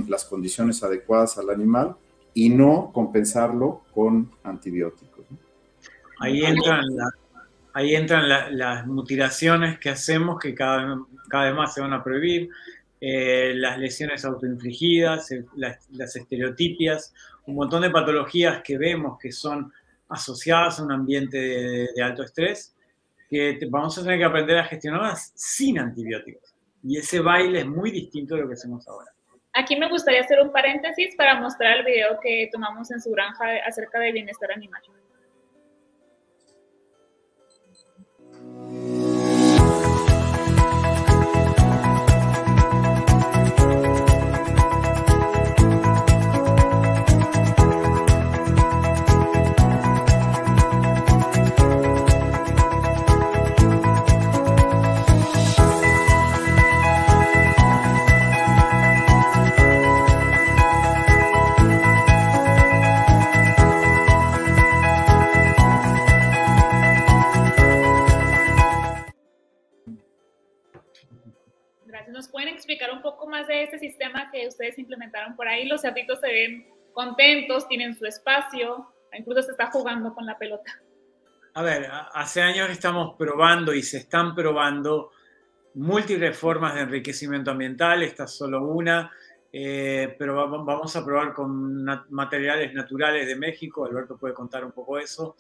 [0.09, 1.95] las condiciones adecuadas al animal
[2.33, 5.27] y no compensarlo con antibióticos.
[6.21, 7.13] Ahí entran las
[7.75, 10.99] ahí entran las mutilaciones que hacemos, que cada,
[11.29, 12.51] cada vez más se van a prohibir,
[13.01, 17.13] eh, las lesiones autoinfligidas, eh, las, estereotipias,
[17.47, 19.73] un montón de patologías que vemos que son
[20.09, 22.77] asociadas a un ambiente de, alto estrés,
[23.29, 26.55] que vamos a tener que aprender a gestionarlas sin antibióticos.
[26.85, 29.11] Y ese baile es muy distinto de lo que hacemos ahora.
[29.55, 33.45] Aquí me gustaría hacer un paréntesis para mostrar el video que tomamos en su granja
[33.67, 34.81] acerca de bienestar animal.
[38.55, 38.92] Thank you.
[72.49, 75.67] Explicar un poco más de este sistema que ustedes implementaron por ahí?
[75.67, 80.81] Los cerditos se ven contentos, tienen su espacio, incluso se está jugando con la pelota.
[81.55, 85.11] A ver, hace años estamos probando y se están probando
[85.75, 89.11] múltiples formas de enriquecimiento ambiental, esta es solo una,
[89.53, 90.35] eh, pero
[90.65, 95.37] vamos a probar con materiales naturales de México, Alberto puede contar un poco eso,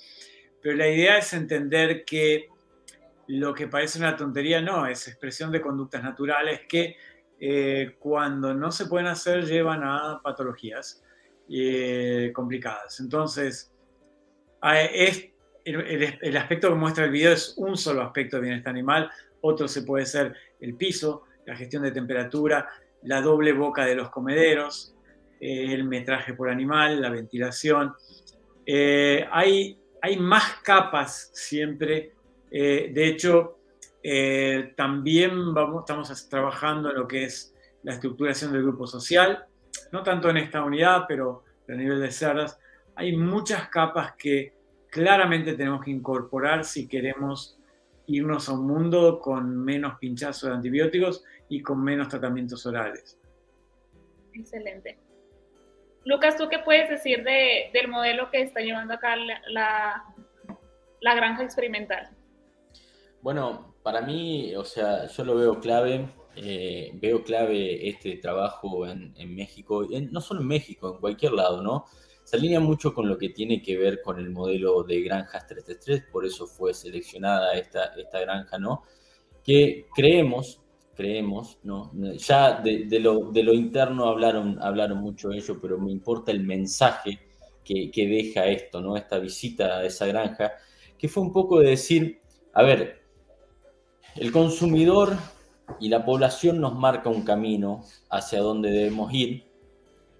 [0.60, 2.48] pero la idea es entender que
[3.32, 6.96] lo que parece una tontería no, es expresión de conductas naturales que
[7.40, 11.02] eh, cuando no se pueden hacer llevan a patologías
[11.48, 13.00] eh, complicadas.
[13.00, 13.72] Entonces,
[14.62, 15.30] es,
[15.64, 19.10] el, aspecto que muestra el video es un solo aspecto de bienestar animal.
[19.40, 22.68] otro se puede ser el piso, la gestión de temperatura,
[23.04, 24.94] la doble boca de los comederos,
[25.40, 27.94] eh, el metraje por animal, la ventilación.
[29.32, 32.12] Hay más capas siempre.
[32.52, 33.58] Eh, de hecho,
[34.76, 39.46] también vamos, estamos trabajando en lo que es la estructuración del grupo social,
[39.90, 42.58] no tanto en esta unidad, pero a nivel de cerdas.
[42.94, 44.54] Hay muchas capas que
[44.90, 47.58] claramente tenemos que incorporar si queremos
[48.06, 53.18] irnos a un mundo con menos pinchazos de antibióticos y con menos tratamientos orales.
[54.34, 54.98] Excelente.
[56.04, 60.04] Lucas, ¿tú qué puedes decir del modelo que está llevando acá la,
[61.00, 62.10] granja experimental?
[63.22, 69.14] Bueno, para mí, o sea, yo lo veo clave, eh, veo clave este trabajo en,
[69.34, 71.86] México, no solo en México, en cualquier lado, ¿no?
[72.24, 76.10] Se alinea mucho con lo que tiene que ver con el modelo de granjas 333,
[76.10, 78.82] por eso fue seleccionada esta, esta granja, ¿no?
[79.44, 80.58] Que creemos
[80.94, 81.90] creemos, ¿no?
[82.18, 87.18] Ya de, lo, de lo, interno hablaron, hablaron mucho ellos, pero me importa el mensaje
[87.64, 88.96] que, que, deja esto, ¿no?
[88.96, 90.52] Esta visita a esa granja,
[90.98, 92.20] que fue un poco de decir,
[92.52, 93.01] a ver,
[94.16, 95.16] el consumidor
[95.80, 99.44] y la población nos marca un camino hacia donde debemos ir,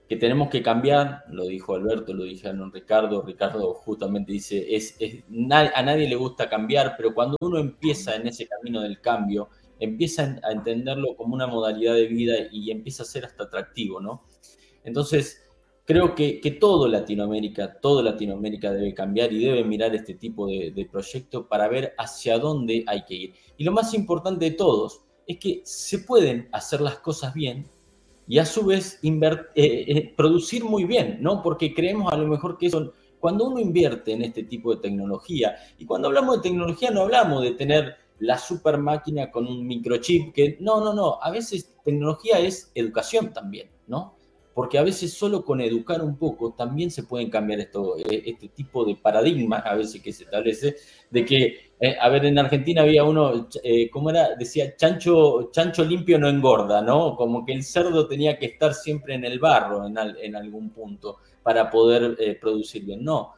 [0.09, 5.25] que tenemos que cambiar, lo dijo Alberto, lo dijeron Ricardo, Ricardo justamente dice, es, es,
[5.51, 10.39] a nadie le gusta cambiar, pero cuando uno empieza en ese camino del cambio, empieza
[10.43, 14.25] a entenderlo como una modalidad de vida y empieza a ser hasta atractivo, ¿no?
[14.85, 15.42] Entonces,
[15.85, 21.49] creo que, todo Latinoamérica, todo Latinoamérica debe cambiar y debe mirar este tipo de, proyecto
[21.49, 23.35] para ver hacia dónde hay que ir.
[23.57, 27.67] Y lo más importante de todos es que se pueden hacer las cosas bien
[28.29, 31.43] y a su vez eh, eh, producir muy bien, ¿no?
[31.43, 35.57] Porque creemos a lo mejor que eso, cuando uno invierte en este tipo de tecnología,
[35.79, 40.33] y cuando hablamos de tecnología no hablamos de tener la super máquina con un microchip,
[40.33, 44.15] que no, no, no, a veces tecnología es educación también, ¿no?
[44.55, 48.49] Porque a veces solo con educar un poco también se pueden cambiar esto, eh, este
[48.49, 50.77] tipo de paradigma a veces que se establece,
[51.11, 54.35] de que, eh, a ver, en Argentina había uno, eh, ¿cómo era?
[54.37, 57.17] Decía, chancho, chancho limpio no engorda, ¿no?
[57.17, 61.19] Como que el cerdo tenía que estar siempre en el barro en, en algún punto
[61.43, 63.03] para poder producir bien.
[63.03, 63.35] No,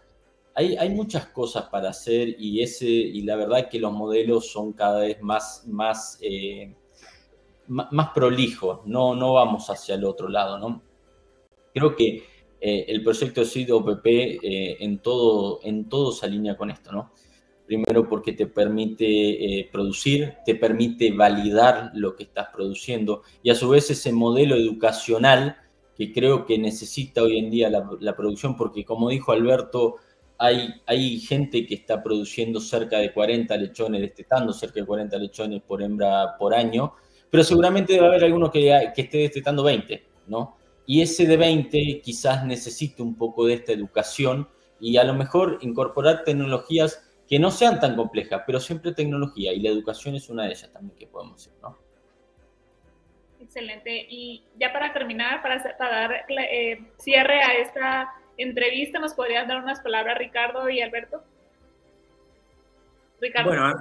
[0.54, 5.00] hay, muchas cosas para hacer y, ese, y la verdad que los modelos son cada
[5.00, 6.74] vez más, más, eh,
[7.66, 10.58] más, prolijos, no, no vamos hacia el otro lado.
[10.58, 10.80] ¿no?
[11.74, 12.24] Creo que
[12.60, 16.92] eh, el proyecto SID OPP eh, en, todo, en todo se alinea con esto.
[16.92, 17.12] ¿no?
[17.66, 23.68] Primero porque te permite producir, te permite validar lo que estás produciendo y a su
[23.68, 25.56] vez ese modelo educacional
[25.96, 29.96] que creo que necesita hoy en día la, producción, porque como dijo Alberto,
[30.38, 35.82] hay, gente que está produciendo cerca de 40 lechones, destetando cerca de 40 lechones por
[35.82, 36.94] hembra por año,
[37.30, 40.56] pero seguramente debe haber alguno que, que esté destetando 20, ¿no?
[40.86, 44.48] Y ese de 20 quizás necesite un poco de esta educación
[44.80, 49.60] y a lo mejor incorporar tecnologías que no sean tan complejas, pero siempre tecnología y
[49.60, 51.78] la educación es una de ellas también que podemos hacer, ¿no?
[53.40, 54.06] Excelente.
[54.08, 59.80] Y ya para terminar, para, dar eh, cierre a esta entrevista, ¿nos podrías dar unas
[59.80, 61.22] palabras, Ricardo y Alberto?
[63.20, 63.50] Ricardo.
[63.50, 63.74] Bueno,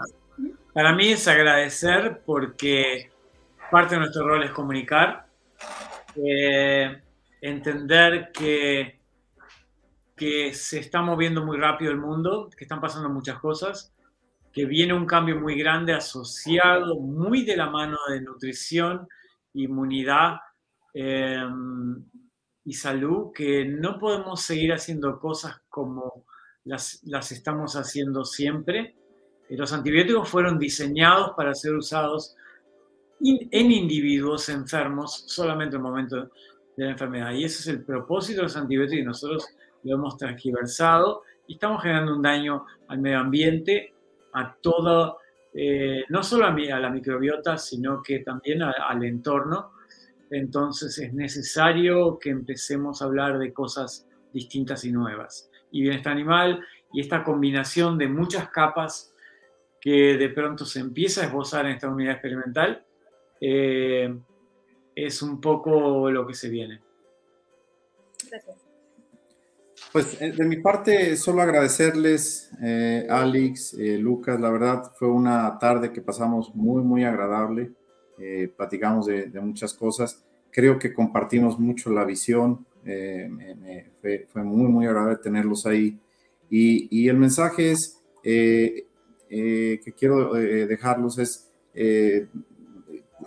[0.74, 3.10] para mí es agradecer porque
[3.72, 5.28] parte de nuestro rol es comunicar,
[6.16, 7.02] eh,
[7.42, 9.00] entender que,
[10.16, 13.94] que se está moviendo muy rápido el mundo, que están pasando muchas cosas,
[14.52, 19.08] que viene un cambio muy grande asociado muy de la mano de nutrición,
[19.54, 20.38] inmunidad,
[20.94, 21.44] eh,
[22.66, 26.26] y salud que no podemos seguir haciendo cosas como
[26.64, 28.96] las, las estamos haciendo siempre.
[29.50, 32.36] Eh, los antibióticos fueron diseñados para ser usados
[33.24, 36.30] en individuos enfermos solamente en el momento
[36.76, 37.32] de la enfermedad.
[37.34, 39.48] Y ese es el propósito de los antibióticos y nosotros
[39.84, 43.94] lo hemos transgiversado y estamos generando un daño al medio ambiente,
[44.34, 45.18] a todo,
[45.54, 49.74] eh, no solo a, a, la microbiota, sino que también al entorno
[50.34, 55.52] entonces es necesario que empecemos a hablar de cosas distintas y nuevas.
[55.72, 59.14] Y bienestar animal y esta combinación de muchas capas
[59.80, 62.84] que de pronto se empieza a esbozar en esta unidad experimental,
[63.42, 64.16] eh,
[64.96, 66.82] es un poco lo que se viene.
[68.30, 68.58] Gracias.
[69.92, 75.92] Pues eh, de mi parte, solo agradecerles, eh, Alex, Lucas, la verdad fue una tarde
[75.92, 77.74] que pasamos muy, muy agradable
[78.18, 80.24] eh, platicamos de, muchas cosas.
[80.52, 83.90] Creo que compartimos mucho la visión, eh,
[84.32, 86.00] fue, muy, muy agradable tenerlos ahí.
[86.50, 88.86] Y, el mensaje es, eh,
[89.30, 92.28] que quiero dejarlos es eh,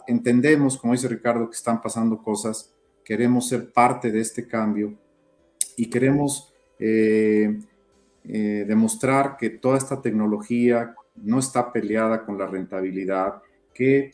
[0.07, 4.95] entendemos, como dice Ricardo, que están pasando cosas, queremos ser parte de este cambio
[5.77, 7.61] y queremos eh,
[8.25, 13.43] eh, demostrar que toda esta tecnología no está peleada con la rentabilidad,
[13.73, 14.13] que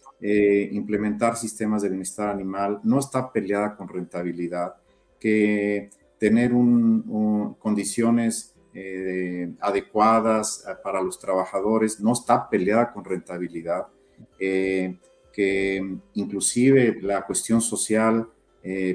[0.73, 4.75] implementar sistemas de bienestar animal no está peleada con rentabilidad,
[5.21, 5.91] que
[6.23, 13.89] tener un, condiciones eh, adecuadas eh, para los trabajadores, no está peleada con rentabilidad,
[14.39, 14.97] eh,
[15.33, 18.29] que inclusive la cuestión social,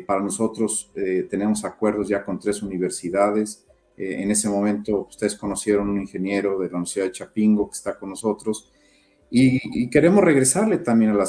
[0.06, 0.92] para nosotros
[1.30, 3.66] tenemos acuerdos ya con tres universidades.
[3.98, 8.12] en ese momento ustedes conocieron un ingeniero de la Universidad de Chapingo que está con
[8.12, 8.72] nosotros
[9.30, 11.28] y, queremos regresarle también a la,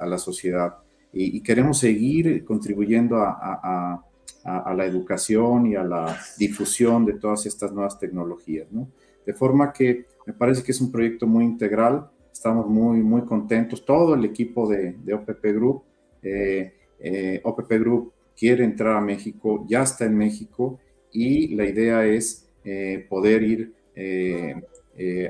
[0.00, 0.76] a, la sociedad
[1.14, 4.04] y, queremos seguir contribuyendo a
[4.44, 8.88] a, la educación y a la difusión de todas estas nuevas tecnologías, ¿no?
[9.24, 13.84] De forma que me parece que es un proyecto muy integral, estamos muy, muy contentos,
[13.84, 15.82] todo el equipo de, de OPP Group,
[16.22, 20.78] eh, eh, Group quiere entrar a México, ya está en México
[21.12, 23.74] y la idea es eh, poder ir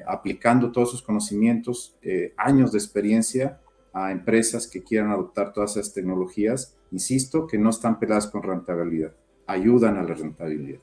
[0.06, 1.96] aplicando todos sus conocimientos,
[2.36, 3.58] años de experiencia
[3.94, 9.14] a empresas que quieran adoptar todas esas tecnologías insisto, que no están peladas con rentabilidad,
[9.46, 10.80] ayudan a la rentabilidad.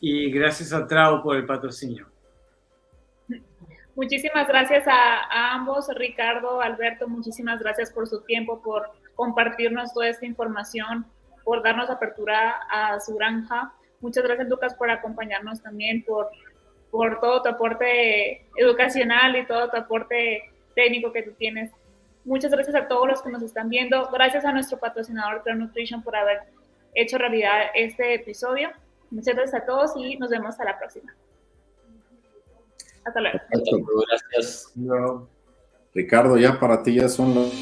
[0.00, 2.06] Y gracias a Trau por el patrocinio.
[3.98, 10.24] Muchísimas gracias a, ambos, Ricardo, Alberto, muchísimas gracias por su tiempo, por compartirnos toda esta
[10.24, 11.04] información,
[11.42, 13.72] por darnos apertura a su granja.
[14.00, 16.28] Muchas gracias, Lucas, por acompañarnos también, por,
[16.92, 20.44] por todo tu aporte educacional y todo tu aporte
[20.76, 21.72] técnico que tú tienes
[22.24, 24.10] Muchas gracias a todos los que nos están viendo.
[24.12, 26.42] Gracias a nuestro patrocinador Clear Nutrition por haber
[26.94, 28.70] hecho realidad este episodio.
[29.10, 31.16] Muchas gracias a todos y nos vemos la próxima.
[33.08, 34.04] Hasta luego.
[34.08, 34.72] Gracias.
[35.94, 37.52] Ricardo, ya para ti ya son los...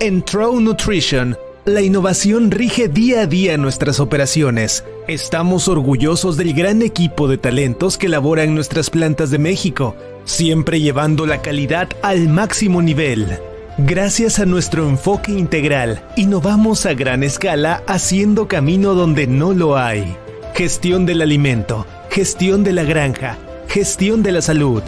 [0.00, 4.84] En Trow Nutrition la innovación rige día a día nuestras operaciones.
[5.08, 9.96] Estamos orgullosos del gran equipo de talentos que labora en nuestras plantas de México,
[10.26, 13.38] siempre llevando la calidad al máximo nivel.
[13.78, 20.18] Gracias a nuestro enfoque integral, innovamos a gran escala haciendo camino donde no lo hay.
[20.54, 23.38] Gestión del alimento, gestión de la granja,
[23.68, 24.82] gestión de la salud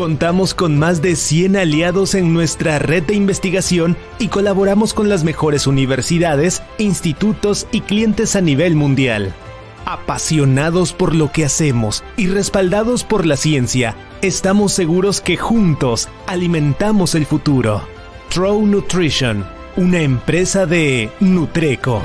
[0.00, 5.24] Contamos con más de 100 aliados en nuestra red de investigación y colaboramos con las
[5.24, 9.34] mejores universidades, institutos y clientes a nivel mundial.
[9.84, 17.14] Apasionados por lo que hacemos y respaldados por la ciencia, estamos seguros que juntos alimentamos
[17.14, 17.82] el futuro.
[18.30, 19.44] Trow Nutrition,
[19.76, 22.00] una empresa de Nutreco.